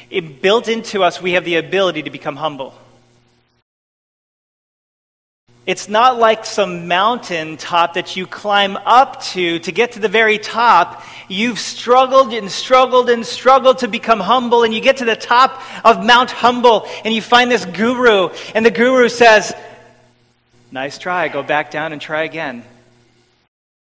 It 0.09 0.41
built 0.41 0.67
into 0.67 1.03
us, 1.03 1.21
we 1.21 1.33
have 1.33 1.45
the 1.45 1.57
ability 1.57 2.01
to 2.03 2.09
become 2.09 2.35
humble. 2.35 2.73
It's 5.67 5.87
not 5.87 6.17
like 6.17 6.43
some 6.43 6.87
mountain 6.87 7.55
top 7.57 7.93
that 7.93 8.15
you 8.15 8.25
climb 8.25 8.77
up 8.77 9.21
to 9.25 9.59
to 9.59 9.71
get 9.71 9.91
to 9.91 9.99
the 9.99 10.09
very 10.09 10.39
top. 10.39 11.03
You've 11.27 11.59
struggled 11.59 12.33
and 12.33 12.51
struggled 12.51 13.11
and 13.11 13.23
struggled 13.23 13.79
to 13.79 13.87
become 13.87 14.19
humble, 14.19 14.63
and 14.63 14.73
you 14.73 14.81
get 14.81 14.97
to 14.97 15.05
the 15.05 15.15
top 15.15 15.61
of 15.85 16.03
Mount 16.03 16.31
Humble, 16.31 16.87
and 17.05 17.13
you 17.13 17.21
find 17.21 17.51
this 17.51 17.65
guru, 17.65 18.29
and 18.55 18.65
the 18.65 18.71
guru 18.71 19.07
says, 19.07 19.53
Nice 20.71 20.97
try, 20.97 21.27
go 21.27 21.43
back 21.43 21.69
down 21.69 21.93
and 21.93 22.01
try 22.01 22.23
again. 22.23 22.63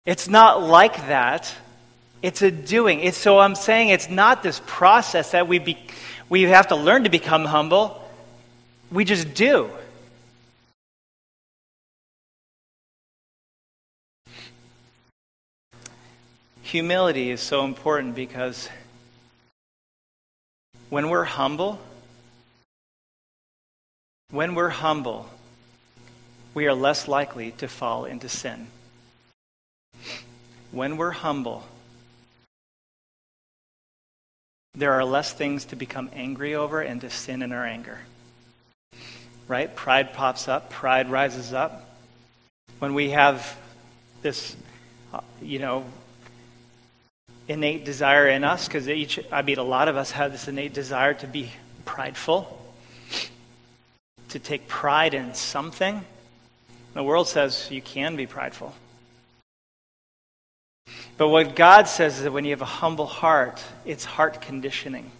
It's 0.05 0.27
not 0.27 0.61
like 0.61 1.07
that. 1.07 1.53
It's 2.21 2.41
a 2.41 2.51
doing. 2.51 2.99
It's, 2.99 3.17
so 3.17 3.39
I'm 3.39 3.55
saying 3.55 3.89
it's 3.89 4.09
not 4.09 4.43
this 4.43 4.59
process 4.65 5.31
that 5.31 5.47
we, 5.47 5.59
be, 5.59 5.77
we 6.27 6.41
have 6.43 6.67
to 6.69 6.75
learn 6.75 7.05
to 7.05 7.09
become 7.09 7.45
humble. 7.45 8.03
We 8.91 9.05
just 9.05 9.33
do. 9.33 9.69
Humility 16.69 17.31
is 17.31 17.41
so 17.41 17.65
important 17.65 18.13
because 18.13 18.69
when 20.91 21.09
we're 21.09 21.23
humble, 21.23 21.79
when 24.29 24.53
we're 24.53 24.69
humble, 24.69 25.27
we 26.53 26.67
are 26.67 26.75
less 26.75 27.07
likely 27.07 27.53
to 27.53 27.67
fall 27.67 28.05
into 28.05 28.29
sin. 28.29 28.67
When 30.71 30.97
we're 30.97 31.09
humble, 31.09 31.63
there 34.75 34.93
are 34.93 35.05
less 35.05 35.33
things 35.33 35.65
to 35.65 35.75
become 35.75 36.11
angry 36.13 36.53
over 36.53 36.81
and 36.81 37.01
to 37.01 37.09
sin 37.09 37.41
in 37.41 37.51
our 37.51 37.65
anger. 37.65 37.97
Right? 39.47 39.75
Pride 39.75 40.13
pops 40.13 40.47
up, 40.47 40.69
pride 40.69 41.09
rises 41.09 41.51
up. 41.51 41.89
When 42.77 42.93
we 42.93 43.09
have 43.09 43.57
this, 44.21 44.55
uh, 45.11 45.21
you 45.41 45.57
know, 45.57 45.83
innate 47.49 47.83
desire 47.83 48.29
in 48.29 48.43
us, 48.43 48.67
because 48.67 48.87
each, 48.87 49.19
I 49.31 49.41
mean, 49.41 49.57
a 49.57 49.63
lot 49.63 49.87
of 49.87 49.97
us 49.97 50.11
have 50.11 50.31
this 50.31 50.47
innate 50.47 50.73
desire 50.73 51.15
to 51.15 51.27
be 51.27 51.51
prideful, 51.83 52.55
to 54.29 54.39
take 54.39 54.67
pride 54.67 55.15
in 55.15 55.33
something. 55.33 56.05
The 56.93 57.03
world 57.03 57.27
says 57.27 57.67
you 57.71 57.81
can 57.81 58.15
be 58.15 58.27
prideful. 58.27 58.73
But 61.17 61.29
what 61.29 61.55
God 61.55 61.87
says 61.87 62.17
is 62.17 62.23
that 62.23 62.31
when 62.31 62.45
you 62.45 62.51
have 62.51 62.61
a 62.61 62.65
humble 62.65 63.07
heart, 63.07 63.61
it's 63.83 64.05
heart 64.05 64.41
conditioning. 64.41 65.11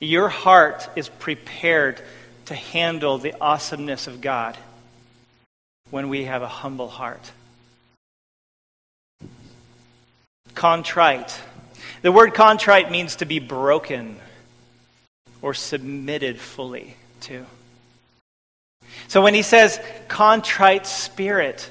Your 0.00 0.28
heart 0.28 0.88
is 0.94 1.08
prepared 1.08 2.00
to 2.46 2.54
handle 2.54 3.18
the 3.18 3.34
awesomeness 3.40 4.06
of 4.06 4.20
God 4.20 4.56
when 5.90 6.08
we 6.08 6.24
have 6.24 6.42
a 6.42 6.48
humble 6.48 6.88
heart. 6.88 7.32
Contrite. 10.54 11.40
The 12.02 12.12
word 12.12 12.34
contrite 12.34 12.90
means 12.90 13.16
to 13.16 13.24
be 13.24 13.38
broken 13.38 14.16
or 15.42 15.54
submitted 15.54 16.38
fully 16.38 16.96
to. 17.22 17.46
So 19.08 19.22
when 19.22 19.34
he 19.34 19.42
says 19.42 19.80
contrite 20.08 20.86
spirit, 20.86 21.70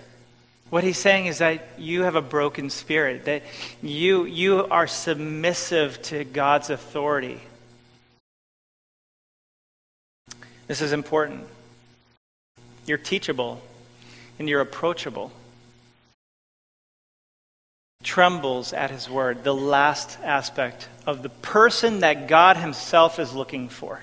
what 0.70 0.84
he's 0.84 0.98
saying 0.98 1.28
is 1.28 1.38
that 1.38 1.68
you 1.78 2.04
have 2.04 2.16
a 2.16 2.22
broken 2.22 2.70
spirit, 2.70 3.26
that 3.26 3.44
you, 3.82 4.26
you 4.26 4.66
are 4.66 4.88
submissive 4.88 6.02
to 6.04 6.24
God's 6.24 6.70
authority. 6.70 7.40
This 10.68 10.82
is 10.82 10.92
important. 10.92 11.46
You're 12.86 12.98
teachable 12.98 13.62
and 14.40 14.50
you're 14.50 14.62
approachable 14.62 15.32
trembles 18.04 18.74
at 18.74 18.92
his 18.92 19.10
word, 19.10 19.44
the 19.44 19.54
last 19.54 20.18
aspect 20.24 20.88
of 21.06 21.24
the 21.24 21.30
person 21.30 22.00
that 22.02 22.28
God 22.28 22.58
himself 22.58 23.20
is 23.20 23.34
looking 23.34 23.70
for. 23.70 24.02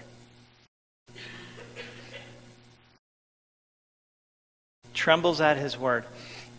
Trembles 4.93 5.41
at 5.41 5.57
his 5.57 5.79
word. 5.79 6.05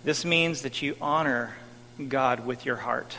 This 0.03 0.25
means 0.25 0.61
that 0.61 0.81
you 0.81 0.95
honor 1.01 1.55
God 2.07 2.45
with 2.45 2.65
your 2.65 2.75
heart. 2.75 3.17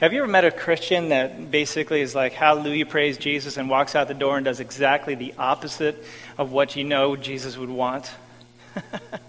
Have 0.00 0.12
you 0.12 0.20
ever 0.20 0.30
met 0.30 0.44
a 0.44 0.52
Christian 0.52 1.08
that 1.08 1.50
basically 1.50 2.02
is 2.02 2.14
like, 2.14 2.32
Hallelujah, 2.32 2.86
praise 2.86 3.18
Jesus, 3.18 3.56
and 3.56 3.68
walks 3.68 3.96
out 3.96 4.06
the 4.06 4.14
door 4.14 4.36
and 4.36 4.44
does 4.44 4.60
exactly 4.60 5.16
the 5.16 5.34
opposite 5.38 6.04
of 6.36 6.52
what 6.52 6.76
you 6.76 6.84
know 6.84 7.16
Jesus 7.16 7.56
would 7.56 7.68
want? 7.68 8.08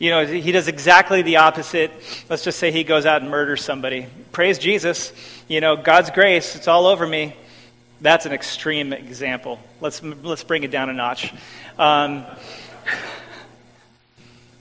You 0.00 0.08
know, 0.08 0.24
he 0.24 0.50
does 0.50 0.66
exactly 0.66 1.20
the 1.20 1.36
opposite. 1.36 1.92
Let's 2.30 2.42
just 2.42 2.58
say 2.58 2.72
he 2.72 2.84
goes 2.84 3.04
out 3.04 3.20
and 3.20 3.30
murders 3.30 3.62
somebody. 3.62 4.06
Praise 4.32 4.58
Jesus. 4.58 5.12
You 5.46 5.60
know, 5.60 5.76
God's 5.76 6.08
grace, 6.08 6.56
it's 6.56 6.68
all 6.68 6.86
over 6.86 7.06
me. 7.06 7.36
That's 8.00 8.24
an 8.24 8.32
extreme 8.32 8.94
example. 8.94 9.58
Let's, 9.78 10.02
let's 10.02 10.42
bring 10.42 10.62
it 10.62 10.70
down 10.70 10.88
a 10.88 10.94
notch. 10.94 11.34
Um, 11.78 12.24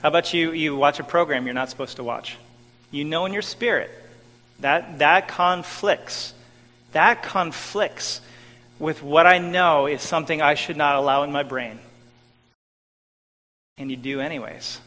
how 0.02 0.10
about 0.10 0.34
you, 0.34 0.52
you 0.52 0.76
watch 0.76 1.00
a 1.00 1.06
program 1.06 1.46
you're 1.46 1.54
not 1.54 1.70
supposed 1.70 1.96
to 1.96 2.04
watch? 2.04 2.38
You 2.92 3.06
know 3.06 3.26
in 3.26 3.32
your 3.32 3.42
spirit 3.42 3.92
that 4.60 5.00
that 5.00 5.30
conflicts. 5.30 6.34
That 6.92 7.24
conflicts 7.24 8.20
with 8.78 9.02
what 9.02 9.26
I 9.26 9.38
know 9.38 9.86
is 9.86 10.02
something 10.02 10.42
I 10.42 10.56
should 10.56 10.76
not 10.76 10.96
allow 10.96 11.24
in 11.24 11.32
my 11.32 11.44
brain. 11.44 11.80
And 13.78 13.90
you 13.90 13.96
do 13.96 14.20
anyways. 14.20 14.82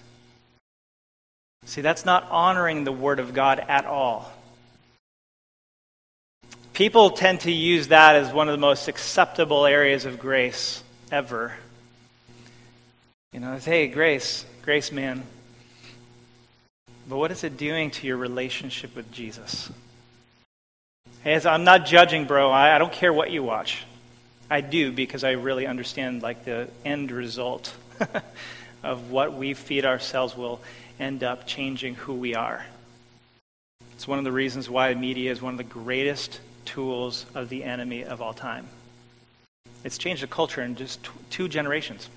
See, 1.65 1.81
that's 1.81 2.05
not 2.05 2.29
honoring 2.31 2.85
the 2.85 2.93
Word 2.93 3.21
of 3.21 3.35
God 3.35 3.65
at 3.69 3.85
all. 3.85 4.33
People 6.73 7.11
tend 7.11 7.41
to 7.41 7.53
use 7.53 7.89
that 7.89 8.17
as 8.17 8.33
one 8.33 8.49
of 8.49 8.53
the 8.53 8.61
most 8.61 8.89
acceptable 8.89 9.67
areas 9.67 10.05
of 10.05 10.19
grace 10.19 10.83
ever. 11.11 11.53
You 13.33 13.41
know, 13.41 13.57
hey, 13.57 13.89
grace, 13.89 14.45
grace, 14.63 14.91
man. 14.91 15.23
But 17.09 17.19
what 17.19 17.31
is 17.31 17.45
it 17.45 17.57
doing 17.57 17.91
to 17.93 18.07
your 18.07 18.17
relationship 18.17 18.97
with 18.97 19.13
Jesus? 19.13 19.71
Hey, 21.23 21.41
I'm 21.45 21.65
not 21.65 21.87
judging, 21.87 22.25
bro. 22.25 22.51
I, 22.51 22.75
I 22.75 22.79
don't 22.79 22.93
care 22.93 23.13
what 23.13 23.31
you 23.31 23.43
watch. 23.43 23.85
I 24.51 24.61
do 24.61 24.93
because 24.93 25.25
I 25.25 25.33
really 25.33 25.67
understand 25.67 26.23
like 26.23 26.45
the 26.45 26.69
end 26.85 27.11
result 27.11 27.73
of 28.83 29.11
what 29.11 29.35
we 29.35 29.55
feed 29.55 29.85
ourselves 29.85 30.37
will 30.37 30.61
end 31.03 31.25
up 31.25 31.47
changing 31.47 31.97
who 31.97 32.15
we 32.15 32.37
are. 32.37 32.65
It's 33.95 34.07
one 34.07 34.19
of 34.19 34.25
the 34.25 34.33
reasons 34.33 34.71
why 34.71 34.95
media 34.95 35.33
is 35.33 35.43
one 35.43 35.53
of 35.55 35.59
the 35.59 35.65
greatest 35.65 36.39
tools 36.65 37.27
of 37.35 37.49
the 37.49 37.65
enemy 37.65 38.05
of 38.05 38.23
all 38.23 38.33
time. 38.33 38.69
It's 39.83 39.99
changed 39.99 40.23
the 40.23 40.29
culture 40.29 40.63
in 40.63 40.77
just 40.77 41.01
two 41.29 41.49
generations. 41.49 42.09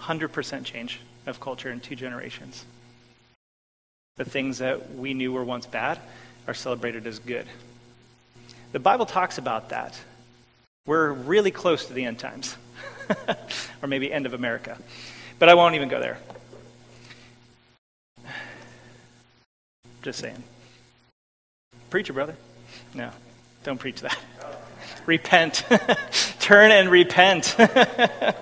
100% 0.00 0.64
change 0.64 1.00
of 1.26 1.40
culture 1.40 1.70
in 1.70 1.80
two 1.80 1.96
generations. 1.96 2.64
The 4.16 4.24
things 4.24 4.58
that 4.58 4.94
we 4.94 5.14
knew 5.14 5.32
were 5.32 5.44
once 5.44 5.66
bad 5.66 5.98
are 6.46 6.54
celebrated 6.54 7.08
as 7.08 7.18
good. 7.18 7.46
The 8.70 8.78
Bible 8.78 9.06
talks 9.06 9.36
about 9.36 9.70
that. 9.70 9.98
We're 10.86 11.10
really 11.10 11.50
close 11.50 11.86
to 11.86 11.92
the 11.92 12.04
end 12.04 12.20
times, 12.20 12.56
or 13.82 13.88
maybe 13.88 14.12
end 14.12 14.26
of 14.26 14.34
America. 14.34 14.78
But 15.40 15.48
I 15.48 15.54
won't 15.54 15.74
even 15.74 15.88
go 15.88 15.98
there. 15.98 16.18
Just 20.02 20.18
saying. 20.18 20.42
Preacher, 21.90 22.12
brother. 22.12 22.34
No, 22.94 23.10
don't 23.62 23.78
preach 23.78 24.00
that. 24.00 24.18
repent. 25.06 25.64
Turn 26.40 26.72
and 26.72 26.90
repent. 26.90 27.54
I 27.58 28.34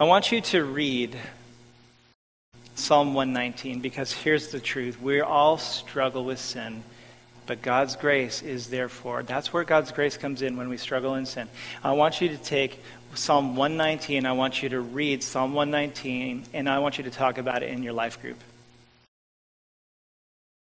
want 0.00 0.32
you 0.32 0.40
to 0.40 0.64
read 0.64 1.16
Psalm 2.74 3.14
119 3.14 3.80
because 3.80 4.12
here's 4.12 4.48
the 4.48 4.60
truth. 4.60 5.00
We 5.00 5.20
all 5.20 5.58
struggle 5.58 6.24
with 6.24 6.40
sin 6.40 6.82
But 7.46 7.60
God's 7.60 7.96
grace 7.96 8.42
is 8.42 8.68
therefore. 8.68 9.22
That's 9.22 9.52
where 9.52 9.64
God's 9.64 9.92
grace 9.92 10.16
comes 10.16 10.42
in 10.42 10.56
when 10.56 10.68
we 10.68 10.78
struggle 10.78 11.14
in 11.14 11.26
sin. 11.26 11.48
I 11.82 11.92
want 11.92 12.20
you 12.20 12.28
to 12.30 12.38
take 12.38 12.80
Psalm 13.16 13.56
119. 13.56 14.26
I 14.26 14.32
want 14.32 14.62
you 14.62 14.68
to 14.70 14.80
read 14.80 15.22
Psalm 15.22 15.54
119, 15.54 16.44
and 16.52 16.68
I 16.68 16.78
want 16.78 16.98
you 16.98 17.04
to 17.04 17.10
talk 17.10 17.38
about 17.38 17.62
it 17.62 17.70
in 17.70 17.82
your 17.82 17.92
life 17.92 18.20
group. 18.20 18.38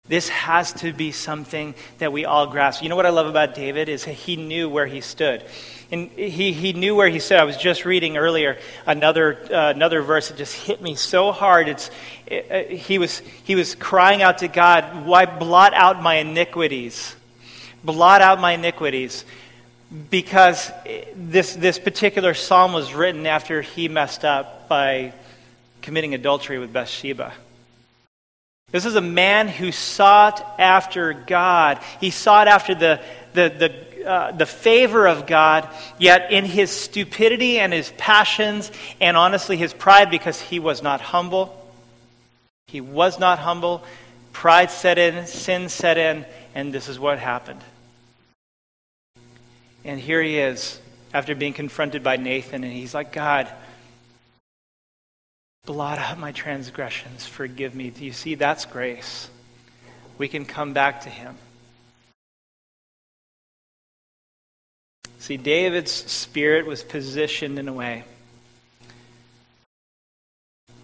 This 0.08 0.30
has 0.30 0.72
to 0.74 0.94
be 0.94 1.12
something 1.12 1.76
that 1.98 2.14
we 2.14 2.24
all 2.24 2.48
grasp. 2.48 2.82
You 2.82 2.88
know 2.88 2.96
what 2.96 3.06
I 3.06 3.10
love 3.10 3.28
about 3.28 3.56
David 3.56 3.90
is 3.90 4.06
he 4.06 4.38
knew 4.38 4.70
where 4.70 4.86
he 4.86 5.02
stood. 5.02 5.44
And 5.92 6.10
he, 6.12 6.54
he 6.54 6.72
knew 6.72 6.96
where 6.96 7.10
he 7.10 7.20
stood. 7.20 7.40
I 7.40 7.44
was 7.44 7.58
just 7.58 7.84
reading 7.84 8.16
earlier 8.16 8.58
another, 8.86 9.38
uh, 9.52 9.72
another 9.72 10.02
verse 10.02 10.30
that 10.30 10.38
just 10.38 10.56
hit 10.56 10.82
me 10.82 10.96
so 10.96 11.34
hard. 11.34 11.68
It's, 11.68 11.92
it, 12.26 12.52
uh, 12.52 12.74
he, 12.74 12.98
was, 12.98 13.20
he 13.20 13.56
was 13.56 13.76
crying 13.76 14.22
out 14.22 14.38
to 14.40 14.48
God, 14.48 15.06
Why 15.06 15.26
blot 15.26 15.74
out 15.74 16.02
my 16.02 16.16
iniquities? 16.16 17.14
Blot 17.84 18.22
out 18.22 18.40
my 18.40 18.54
iniquities. 18.54 19.26
Because 20.10 20.72
this, 21.16 21.56
this 21.56 21.80
particular 21.80 22.34
psalm 22.34 22.74
was 22.74 22.94
written 22.94 23.26
after 23.26 23.62
he 23.62 23.88
messed 23.88 24.26
up 24.26 24.68
by 24.68 25.14
committing 25.82 26.14
adultery 26.14 26.60
with 26.60 26.74
Bathsheba. 26.74 27.34
This 28.72 28.86
is 28.86 28.96
a 28.96 29.02
man 29.02 29.48
who 29.48 29.72
sought 29.72 30.46
after 30.60 31.14
God. 31.14 31.80
He 32.02 32.10
sought 32.10 32.50
after 32.50 32.76
the, 32.76 33.02
the, 33.32 33.48
the, 33.48 34.06
uh, 34.06 34.32
the 34.34 34.46
favor 34.46 35.08
of 35.08 35.26
God, 35.26 35.70
yet 35.98 36.34
in 36.34 36.44
his 36.44 36.70
stupidity 36.70 37.60
and 37.60 37.72
his 37.72 37.94
passions, 37.98 38.70
and 39.00 39.16
honestly 39.16 39.56
his 39.56 39.74
pride, 39.74 40.10
because 40.10 40.42
he 40.42 40.60
was 40.60 40.84
not 40.84 41.00
humble. 41.00 41.56
He 42.68 42.82
was 42.82 43.20
not 43.20 43.40
humble. 43.40 43.86
Pride 44.34 44.70
set 44.70 44.98
in, 44.98 45.26
sin 45.28 45.70
set 45.70 45.98
in, 45.98 46.26
and 46.54 46.74
this 46.74 46.90
is 46.90 47.00
what 47.00 47.20
happened. 47.20 47.62
And 49.88 50.00
here 50.00 50.22
he 50.22 50.38
is, 50.38 50.80
after 51.12 51.34
being 51.34 51.54
confronted 51.54 52.04
by 52.04 52.18
Nathan, 52.18 52.64
and 52.64 52.72
he's 52.72 52.94
like, 52.94 53.12
God, 53.12 53.48
Blot 55.68 56.00
out 56.00 56.18
my 56.18 56.32
transgressions. 56.32 57.26
Forgive 57.26 57.76
me. 57.76 57.90
Do 57.90 58.06
you 58.06 58.14
see? 58.14 58.36
That's 58.36 58.64
grace. 58.64 59.30
We 60.18 60.30
can 60.30 60.46
come 60.46 60.72
back 60.72 61.02
to 61.02 61.10
him. 61.10 61.36
See, 65.20 65.36
David's 65.36 65.92
spirit 65.92 66.66
was 66.66 66.84
positioned 66.84 67.60
in 67.60 67.68
a 67.68 67.74
way 67.74 68.06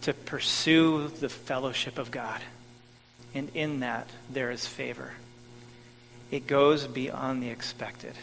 to 0.01 0.13
pursue 0.13 1.07
the 1.07 1.29
fellowship 1.29 1.97
of 1.97 2.11
God. 2.11 2.41
And 3.33 3.49
in 3.53 3.79
that, 3.79 4.09
there 4.29 4.51
is 4.51 4.67
favor. 4.67 5.13
It 6.29 6.45
goes 6.45 6.87
beyond 6.87 7.41
the 7.41 7.47
expected. 7.47 8.15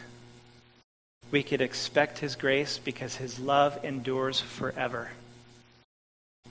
We 1.31 1.43
could 1.43 1.61
expect 1.61 2.19
his 2.19 2.35
grace 2.37 2.79
because 2.79 3.17
his 3.17 3.39
love 3.39 3.85
endures 3.85 4.41
forever. 4.41 5.11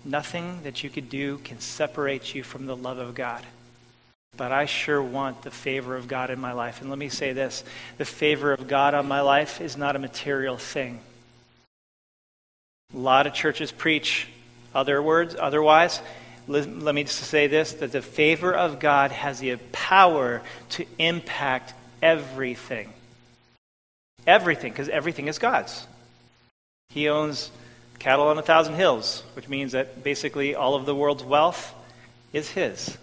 Nothing 0.05 0.63
that 0.63 0.83
you 0.83 0.89
could 0.89 1.09
do 1.09 1.39
can 1.39 1.59
separate 1.59 2.33
you 2.33 2.43
from 2.43 2.65
the 2.65 2.75
love 2.75 2.97
of 2.97 3.15
God. 3.15 3.45
But 4.37 4.51
I 4.53 4.65
sure 4.65 5.01
want 5.01 5.41
the 5.41 5.51
favor 5.51 5.97
of 5.97 6.07
God 6.07 6.29
in 6.29 6.39
my 6.39 6.53
life. 6.53 6.79
And 6.79 6.89
let 6.89 6.99
me 6.99 7.09
say 7.09 7.33
this 7.33 7.63
the 7.97 8.05
favor 8.05 8.53
of 8.53 8.67
God 8.67 8.93
on 8.93 9.07
my 9.07 9.21
life 9.21 9.59
is 9.59 9.75
not 9.75 9.95
a 9.95 9.99
material 9.99 10.57
thing. 10.57 11.01
A 12.93 12.97
lot 12.97 13.27
of 13.27 13.33
churches 13.33 13.71
preach 13.71 14.27
other 14.73 15.01
words, 15.01 15.35
otherwise. 15.37 16.01
Let 16.47 16.95
me 16.95 17.03
just 17.03 17.19
say 17.19 17.47
this 17.47 17.73
that 17.73 17.91
the 17.91 18.01
favor 18.01 18.53
of 18.53 18.79
God 18.79 19.11
has 19.11 19.39
the 19.39 19.57
power 19.71 20.41
to 20.69 20.85
impact 20.97 21.73
everything. 22.01 22.93
Everything, 24.29 24.71
because 24.71 24.89
everything 24.89 25.27
is 25.27 25.39
God's. 25.39 25.87
He 26.89 27.09
owns 27.09 27.49
cattle 27.97 28.27
on 28.27 28.37
a 28.37 28.43
thousand 28.43 28.75
hills, 28.75 29.23
which 29.33 29.49
means 29.49 29.71
that 29.71 30.03
basically 30.03 30.53
all 30.53 30.75
of 30.75 30.85
the 30.85 30.93
world's 30.93 31.23
wealth 31.23 31.73
is 32.31 32.47
his. 32.47 32.95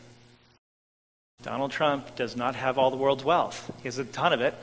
Donald 1.42 1.72
Trump 1.72 2.14
does 2.14 2.36
not 2.36 2.54
have 2.54 2.78
all 2.78 2.92
the 2.92 2.96
world's 2.96 3.24
wealth. 3.24 3.68
He 3.78 3.88
has 3.88 3.98
a 3.98 4.04
ton 4.04 4.32
of 4.32 4.40
it. 4.40 4.54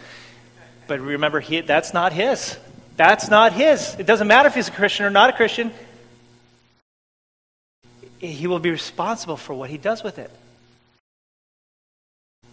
But 0.88 1.02
remember, 1.02 1.42
he, 1.42 1.60
that's 1.60 1.94
not 1.94 2.14
his. 2.14 2.58
That's 2.96 3.30
not 3.30 3.52
his. 3.52 3.96
It 4.00 4.06
doesn't 4.06 4.30
matter 4.30 4.48
if 4.48 4.56
he's 4.56 4.70
a 4.70 4.72
Christian 4.72 5.06
or 5.06 5.10
not 5.10 5.30
a 5.32 5.34
Christian. 5.34 5.70
He 8.20 8.48
will 8.48 8.60
be 8.60 8.72
responsible 8.72 9.36
for 9.36 9.54
what 9.54 9.70
he 9.70 9.78
does 9.78 10.02
with 10.02 10.18
it. 10.18 10.32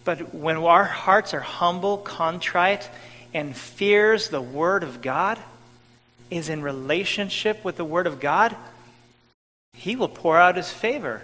But 0.03 0.35
when 0.35 0.57
our 0.57 0.83
hearts 0.83 1.33
are 1.33 1.39
humble, 1.39 1.97
contrite, 1.97 2.89
and 3.33 3.55
fears 3.55 4.29
the 4.29 4.41
word 4.41 4.83
of 4.83 5.01
God, 5.01 5.39
is 6.31 6.47
in 6.47 6.63
relationship 6.63 7.63
with 7.63 7.75
the 7.75 7.85
Word 7.85 8.07
of 8.07 8.19
God, 8.19 8.55
He 9.73 9.95
will 9.95 10.07
pour 10.07 10.37
out 10.37 10.55
His 10.55 10.71
favor. 10.71 11.21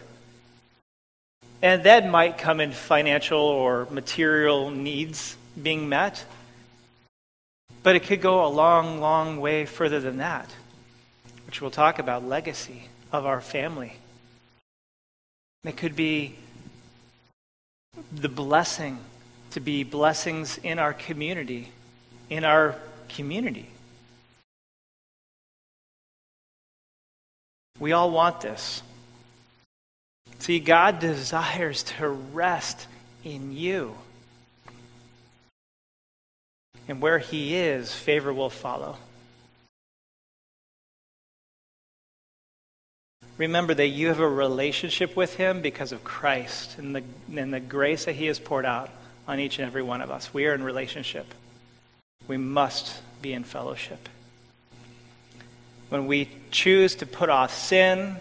And 1.62 1.84
that 1.84 2.08
might 2.08 2.38
come 2.38 2.60
in 2.60 2.72
financial 2.72 3.40
or 3.40 3.88
material 3.90 4.70
needs 4.70 5.36
being 5.60 5.90
met. 5.90 6.24
But 7.82 7.96
it 7.96 8.04
could 8.04 8.22
go 8.22 8.46
a 8.46 8.50
long, 8.50 9.00
long 9.00 9.40
way 9.40 9.66
further 9.66 10.00
than 10.00 10.18
that, 10.18 10.54
which 11.46 11.62
we'll 11.62 11.72
talk 11.72 11.98
about 11.98 12.28
legacy 12.28 12.84
of 13.12 13.26
our 13.26 13.42
family. 13.42 13.94
It 15.64 15.78
could 15.78 15.96
be 15.96 16.36
the 18.14 18.30
blessing 18.30 19.00
to 19.52 19.60
be 19.60 19.84
blessings 19.84 20.60
in 20.62 20.78
our 20.78 20.94
community, 20.94 21.72
in 22.30 22.44
our 22.44 22.76
community. 23.10 23.68
We 27.80 27.92
all 27.92 28.12
want 28.12 28.42
this. 28.42 28.82
See, 30.40 30.60
God 30.60 31.00
desires 31.00 31.84
to 31.84 32.10
rest 32.10 32.88
in 33.24 33.52
you. 33.56 33.96
And 36.88 37.02
where 37.02 37.20
He 37.20 37.56
is, 37.56 37.94
favor 37.94 38.34
will 38.34 38.50
follow. 38.50 38.98
Remember 43.38 43.74
that 43.74 43.88
you 43.88 44.08
have 44.08 44.20
a 44.20 44.28
relationship 44.28 45.16
with 45.16 45.36
Him 45.36 45.62
because 45.62 45.92
of 45.92 46.04
Christ 46.04 46.78
and 46.80 46.96
the, 46.96 47.04
and 47.36 47.54
the 47.54 47.60
grace 47.60 48.06
that 48.06 48.16
He 48.16 48.26
has 48.28 48.40
poured 48.40 48.66
out 48.66 48.90
on 49.28 49.40
each 49.40 49.60
and 49.60 49.68
every 49.68 49.84
one 49.84 50.02
of 50.02 50.10
us. 50.10 50.34
We 50.34 50.48
are 50.48 50.54
in 50.54 50.64
relationship. 50.64 51.28
We 52.28 52.38
must 52.38 53.02
be 53.22 53.34
in 53.34 53.44
fellowship 53.44 54.10
when 55.90 56.08
we 56.08 56.30
choose 56.52 56.96
to 56.96 57.06
put 57.06 57.30
off 57.30 57.54
sin 57.54 58.18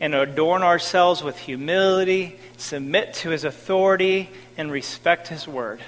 and 0.00 0.14
adorn 0.14 0.62
ourselves 0.62 1.22
with 1.22 1.38
humility, 1.38 2.38
submit 2.56 3.14
to 3.14 3.30
his 3.30 3.44
authority, 3.44 4.28
and 4.56 4.70
respect 4.70 5.28
his 5.28 5.48
word, 5.48 5.80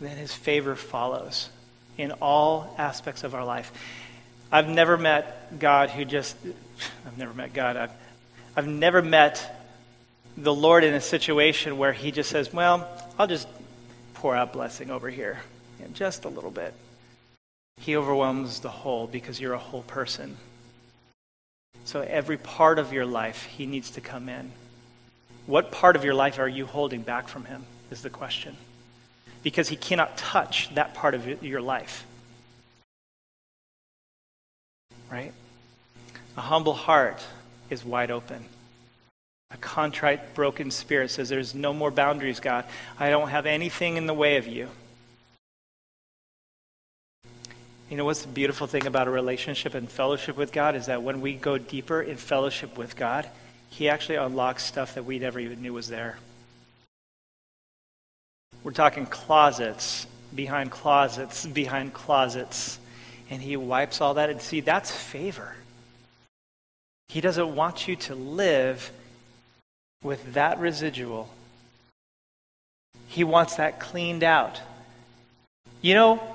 then 0.00 0.16
his 0.16 0.32
favor 0.34 0.74
follows 0.74 1.48
in 1.96 2.12
all 2.12 2.74
aspects 2.78 3.24
of 3.24 3.34
our 3.34 3.44
life. 3.44 3.72
I've 4.52 4.68
never 4.68 4.96
met 4.96 5.58
God 5.58 5.90
who 5.90 6.04
just, 6.04 6.36
I've 7.06 7.18
never 7.18 7.34
met 7.34 7.52
God. 7.52 7.76
I've, 7.76 7.90
I've 8.56 8.68
never 8.68 9.02
met 9.02 9.54
the 10.36 10.54
Lord 10.54 10.84
in 10.84 10.94
a 10.94 11.00
situation 11.00 11.78
where 11.78 11.92
he 11.92 12.12
just 12.12 12.30
says, 12.30 12.52
well, 12.52 12.88
I'll 13.18 13.26
just 13.26 13.48
pour 14.14 14.36
out 14.36 14.52
blessing 14.52 14.90
over 14.90 15.08
here, 15.08 15.40
just 15.94 16.24
a 16.24 16.28
little 16.28 16.50
bit. 16.50 16.74
He 17.80 17.96
overwhelms 17.96 18.60
the 18.60 18.68
whole 18.68 19.06
because 19.06 19.40
you're 19.40 19.54
a 19.54 19.58
whole 19.58 19.82
person. 19.82 20.36
So 21.84 22.00
every 22.00 22.36
part 22.36 22.78
of 22.78 22.92
your 22.92 23.06
life, 23.06 23.44
He 23.44 23.66
needs 23.66 23.90
to 23.92 24.00
come 24.00 24.28
in. 24.28 24.52
What 25.46 25.70
part 25.72 25.96
of 25.96 26.04
your 26.04 26.14
life 26.14 26.38
are 26.38 26.48
you 26.48 26.66
holding 26.66 27.02
back 27.02 27.28
from 27.28 27.44
Him? 27.44 27.64
Is 27.90 28.02
the 28.02 28.10
question. 28.10 28.56
Because 29.42 29.68
He 29.68 29.76
cannot 29.76 30.18
touch 30.18 30.74
that 30.74 30.94
part 30.94 31.14
of 31.14 31.42
your 31.42 31.60
life. 31.60 32.04
Right? 35.10 35.32
A 36.36 36.40
humble 36.42 36.74
heart 36.74 37.22
is 37.70 37.84
wide 37.84 38.10
open. 38.10 38.44
A 39.50 39.56
contrite, 39.56 40.34
broken 40.34 40.70
spirit 40.70 41.10
says, 41.10 41.30
There's 41.30 41.54
no 41.54 41.72
more 41.72 41.90
boundaries, 41.90 42.40
God. 42.40 42.66
I 42.98 43.08
don't 43.08 43.28
have 43.28 43.46
anything 43.46 43.96
in 43.96 44.06
the 44.06 44.12
way 44.12 44.36
of 44.36 44.46
you. 44.46 44.68
You 47.90 47.96
know 47.96 48.04
what's 48.04 48.22
the 48.22 48.28
beautiful 48.28 48.66
thing 48.66 48.86
about 48.86 49.08
a 49.08 49.10
relationship 49.10 49.74
and 49.74 49.90
fellowship 49.90 50.36
with 50.36 50.52
God 50.52 50.76
is 50.76 50.86
that 50.86 51.02
when 51.02 51.22
we 51.22 51.32
go 51.32 51.56
deeper 51.56 52.02
in 52.02 52.16
fellowship 52.16 52.76
with 52.76 52.96
God, 52.96 53.26
He 53.70 53.88
actually 53.88 54.16
unlocks 54.16 54.62
stuff 54.62 54.94
that 54.94 55.06
we 55.06 55.18
never 55.18 55.40
even 55.40 55.62
knew 55.62 55.72
was 55.72 55.88
there. 55.88 56.18
We're 58.62 58.72
talking 58.72 59.06
closets, 59.06 60.06
behind 60.34 60.70
closets, 60.70 61.46
behind 61.46 61.94
closets. 61.94 62.78
And 63.30 63.40
He 63.40 63.56
wipes 63.56 64.02
all 64.02 64.14
that. 64.14 64.28
And 64.28 64.42
see, 64.42 64.60
that's 64.60 64.90
favor. 64.90 65.54
He 67.08 67.22
doesn't 67.22 67.54
want 67.54 67.88
you 67.88 67.96
to 67.96 68.14
live 68.14 68.90
with 70.02 70.34
that 70.34 70.60
residual 70.60 71.30
He 73.06 73.24
wants 73.24 73.56
that 73.56 73.80
cleaned 73.80 74.22
out. 74.22 74.60
You 75.80 75.94
know, 75.94 76.34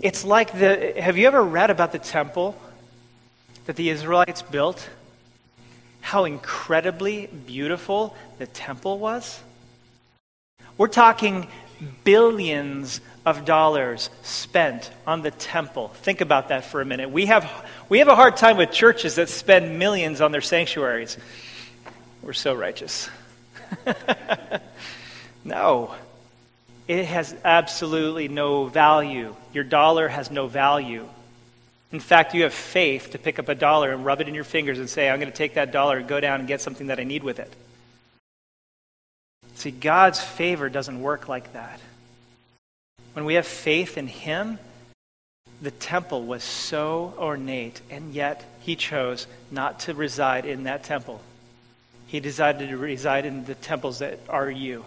it's 0.00 0.24
like 0.24 0.52
the. 0.52 1.00
Have 1.00 1.18
you 1.18 1.26
ever 1.26 1.42
read 1.42 1.70
about 1.70 1.92
the 1.92 1.98
temple 1.98 2.56
that 3.66 3.76
the 3.76 3.90
Israelites 3.90 4.42
built? 4.42 4.88
How 6.00 6.24
incredibly 6.24 7.26
beautiful 7.26 8.16
the 8.38 8.46
temple 8.46 8.98
was? 8.98 9.40
We're 10.76 10.88
talking 10.88 11.48
billions 12.04 13.00
of 13.26 13.44
dollars 13.44 14.10
spent 14.22 14.90
on 15.06 15.22
the 15.22 15.30
temple. 15.30 15.88
Think 15.88 16.20
about 16.20 16.48
that 16.48 16.64
for 16.64 16.80
a 16.80 16.84
minute. 16.84 17.10
We 17.10 17.26
have, 17.26 17.50
we 17.88 17.98
have 17.98 18.08
a 18.08 18.16
hard 18.16 18.36
time 18.36 18.56
with 18.56 18.70
churches 18.70 19.16
that 19.16 19.28
spend 19.28 19.78
millions 19.78 20.20
on 20.20 20.32
their 20.32 20.40
sanctuaries. 20.40 21.18
We're 22.22 22.32
so 22.32 22.54
righteous. 22.54 23.10
no. 25.44 25.94
It 26.88 27.04
has 27.04 27.36
absolutely 27.44 28.28
no 28.28 28.64
value. 28.64 29.36
Your 29.52 29.64
dollar 29.64 30.08
has 30.08 30.30
no 30.30 30.46
value. 30.46 31.06
In 31.92 32.00
fact, 32.00 32.34
you 32.34 32.42
have 32.42 32.54
faith 32.54 33.10
to 33.12 33.18
pick 33.18 33.38
up 33.38 33.48
a 33.48 33.54
dollar 33.54 33.92
and 33.92 34.04
rub 34.04 34.22
it 34.22 34.28
in 34.28 34.34
your 34.34 34.44
fingers 34.44 34.78
and 34.78 34.88
say, 34.88 35.08
I'm 35.08 35.20
going 35.20 35.30
to 35.30 35.36
take 35.36 35.54
that 35.54 35.70
dollar 35.70 35.98
and 35.98 36.08
go 36.08 36.18
down 36.18 36.40
and 36.40 36.48
get 36.48 36.62
something 36.62 36.88
that 36.88 36.98
I 36.98 37.04
need 37.04 37.22
with 37.22 37.38
it. 37.38 37.52
See, 39.54 39.70
God's 39.70 40.20
favor 40.20 40.68
doesn't 40.68 41.00
work 41.00 41.28
like 41.28 41.52
that. 41.52 41.80
When 43.12 43.24
we 43.24 43.34
have 43.34 43.46
faith 43.46 43.98
in 43.98 44.06
Him, 44.06 44.58
the 45.60 45.70
temple 45.72 46.22
was 46.22 46.44
so 46.44 47.14
ornate, 47.18 47.80
and 47.90 48.14
yet 48.14 48.44
He 48.60 48.76
chose 48.76 49.26
not 49.50 49.80
to 49.80 49.94
reside 49.94 50.46
in 50.46 50.64
that 50.64 50.84
temple. 50.84 51.20
He 52.06 52.20
decided 52.20 52.68
to 52.68 52.76
reside 52.76 53.26
in 53.26 53.44
the 53.44 53.56
temples 53.56 53.98
that 53.98 54.20
are 54.28 54.50
you. 54.50 54.84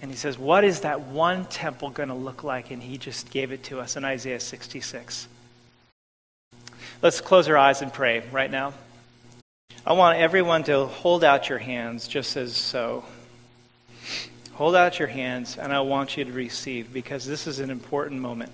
And 0.00 0.10
he 0.10 0.16
says, 0.16 0.38
What 0.38 0.64
is 0.64 0.80
that 0.80 1.00
one 1.00 1.44
temple 1.46 1.90
going 1.90 2.08
to 2.08 2.14
look 2.14 2.44
like? 2.44 2.70
And 2.70 2.82
he 2.82 2.98
just 2.98 3.30
gave 3.30 3.52
it 3.52 3.64
to 3.64 3.80
us 3.80 3.96
in 3.96 4.04
Isaiah 4.04 4.40
66. 4.40 5.28
Let's 7.02 7.20
close 7.20 7.48
our 7.48 7.56
eyes 7.56 7.82
and 7.82 7.92
pray 7.92 8.22
right 8.32 8.50
now. 8.50 8.74
I 9.86 9.92
want 9.92 10.18
everyone 10.18 10.64
to 10.64 10.86
hold 10.86 11.24
out 11.24 11.48
your 11.48 11.58
hands 11.58 12.08
just 12.08 12.36
as 12.36 12.54
so. 12.54 13.04
Hold 14.54 14.74
out 14.74 14.98
your 14.98 15.06
hands, 15.06 15.56
and 15.56 15.72
I 15.72 15.80
want 15.80 16.16
you 16.16 16.24
to 16.24 16.32
receive 16.32 16.92
because 16.92 17.24
this 17.24 17.46
is 17.46 17.60
an 17.60 17.70
important 17.70 18.20
moment. 18.20 18.52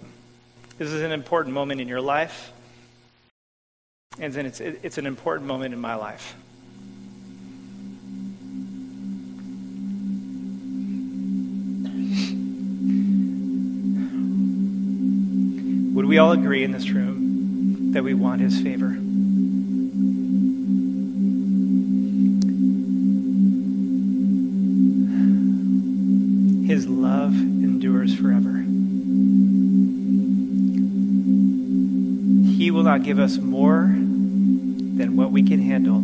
This 0.77 0.93
is 0.93 1.01
an 1.01 1.13
important 1.13 1.55
moment 1.55 1.81
in 1.81 1.89
your 1.89 2.01
life, 2.01 2.53
and 4.19 4.33
then 4.33 4.45
it's, 4.45 4.61
it's 4.61 4.99
an 4.99 5.07
important 5.07 5.49
moment 5.49 5.73
in 5.73 5.81
my 5.81 5.95
life. 5.95 6.37
Would 15.95 16.07
we 16.07 16.19
all 16.19 16.33
agree 16.33 16.65
in 16.65 16.73
this 16.73 16.91
room 16.91 17.93
that 17.93 18.03
we 18.03 18.15
want 18.15 18.41
his 18.41 18.61
favor? 18.61 18.91
His 26.67 26.89
love 26.89 27.33
endures 27.33 28.13
forever. 28.13 28.57
He 32.59 32.73
will 32.73 32.83
not 32.83 33.05
give 33.05 33.21
us 33.21 33.37
more 33.39 33.85
than 33.87 35.15
what 35.17 35.31
we 35.31 35.45
can 35.45 35.63
handle. 35.63 36.01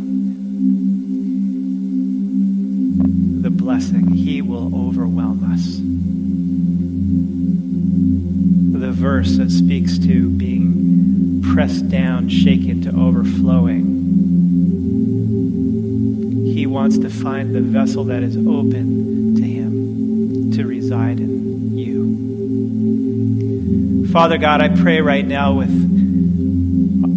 The 3.43 3.51
blessing, 3.51 4.07
He 4.13 4.41
will 4.41 4.73
overwhelm 4.87 5.53
us 5.53 5.90
the 8.81 8.91
verse 8.93 9.37
that 9.37 9.51
speaks 9.51 9.99
to 9.99 10.31
being 10.31 11.43
pressed 11.55 11.89
down, 11.91 12.29
shaken 12.29 12.83
to 12.83 12.89
overflowing. 12.91 14.01
He 16.47 16.67
wants 16.67 16.99
to 16.99 17.11
find 17.11 17.55
the 17.55 17.61
vessel 17.61 18.05
that 18.05 18.23
is 18.23 18.37
open 18.37 19.35
to 19.37 19.43
Him 19.43 20.53
to 20.53 20.67
reside 20.67 21.21
in 21.21 21.77
you. 21.77 22.01
Father 24.09 24.39
God, 24.39 24.63
I 24.63 24.69
pray 24.69 25.01
right 25.03 25.27
now 25.27 25.53
with 25.53 25.91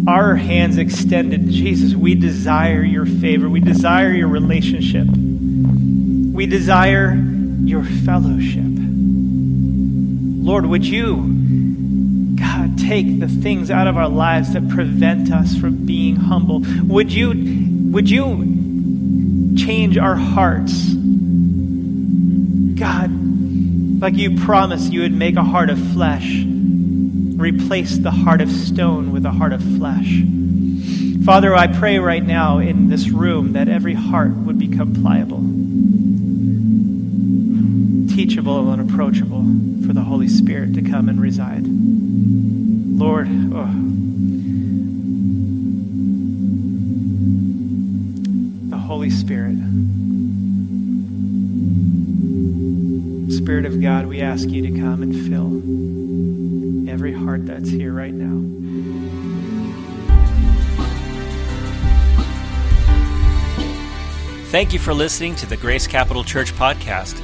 our 0.06 0.36
hands 0.36 0.76
extended, 0.76 1.48
Jesus, 1.48 1.94
we 1.94 2.14
desire 2.14 2.82
your 2.82 3.06
favor. 3.06 3.48
We 3.48 3.60
desire 3.60 4.12
your 4.12 4.28
relationship. 4.28 5.06
We 5.08 6.44
desire 6.44 7.14
your 7.14 7.84
fellowship. 7.84 8.64
Lord, 10.44 10.66
would 10.66 10.84
you 10.84 11.43
take 12.94 13.18
the 13.18 13.26
things 13.26 13.72
out 13.72 13.88
of 13.88 13.96
our 13.96 14.08
lives 14.08 14.52
that 14.52 14.68
prevent 14.68 15.32
us 15.32 15.56
from 15.56 15.84
being 15.84 16.14
humble. 16.14 16.62
Would 16.84 17.12
you, 17.12 17.30
would 17.90 18.08
you 18.08 19.56
change 19.56 19.98
our 19.98 20.14
hearts? 20.14 20.94
God, 22.74 23.10
like 24.00 24.14
you 24.14 24.38
promised 24.38 24.92
you 24.92 25.00
would 25.00 25.12
make 25.12 25.34
a 25.34 25.42
heart 25.42 25.70
of 25.70 25.78
flesh, 25.92 26.44
replace 26.44 27.98
the 27.98 28.12
heart 28.12 28.40
of 28.40 28.48
stone 28.48 29.10
with 29.10 29.26
a 29.26 29.32
heart 29.32 29.52
of 29.52 29.60
flesh. 29.60 30.22
Father, 31.24 31.52
I 31.52 31.66
pray 31.66 31.98
right 31.98 32.24
now 32.24 32.58
in 32.58 32.90
this 32.90 33.08
room 33.08 33.54
that 33.54 33.68
every 33.68 33.94
heart 33.94 34.36
would 34.36 34.56
become 34.56 34.94
pliable, 34.94 35.42
teachable, 38.14 38.70
and 38.70 38.88
approachable 38.88 39.42
for 39.84 39.92
the 39.92 40.04
Holy 40.04 40.28
Spirit 40.28 40.74
to 40.74 40.82
come 40.82 41.08
and 41.08 41.20
reside. 41.20 41.73
Lord, 42.96 43.26
oh. 43.28 43.66
the 48.70 48.78
Holy 48.78 49.10
Spirit, 49.10 49.56
Spirit 53.36 53.66
of 53.66 53.82
God, 53.82 54.06
we 54.06 54.20
ask 54.20 54.48
you 54.48 54.62
to 54.62 54.80
come 54.80 55.02
and 55.02 55.12
fill 55.12 56.88
every 56.88 57.12
heart 57.12 57.46
that's 57.46 57.68
here 57.68 57.92
right 57.92 58.14
now. 58.14 58.40
Thank 64.52 64.72
you 64.72 64.78
for 64.78 64.94
listening 64.94 65.34
to 65.36 65.46
the 65.46 65.56
Grace 65.56 65.88
Capital 65.88 66.22
Church 66.22 66.52
podcast. 66.52 67.23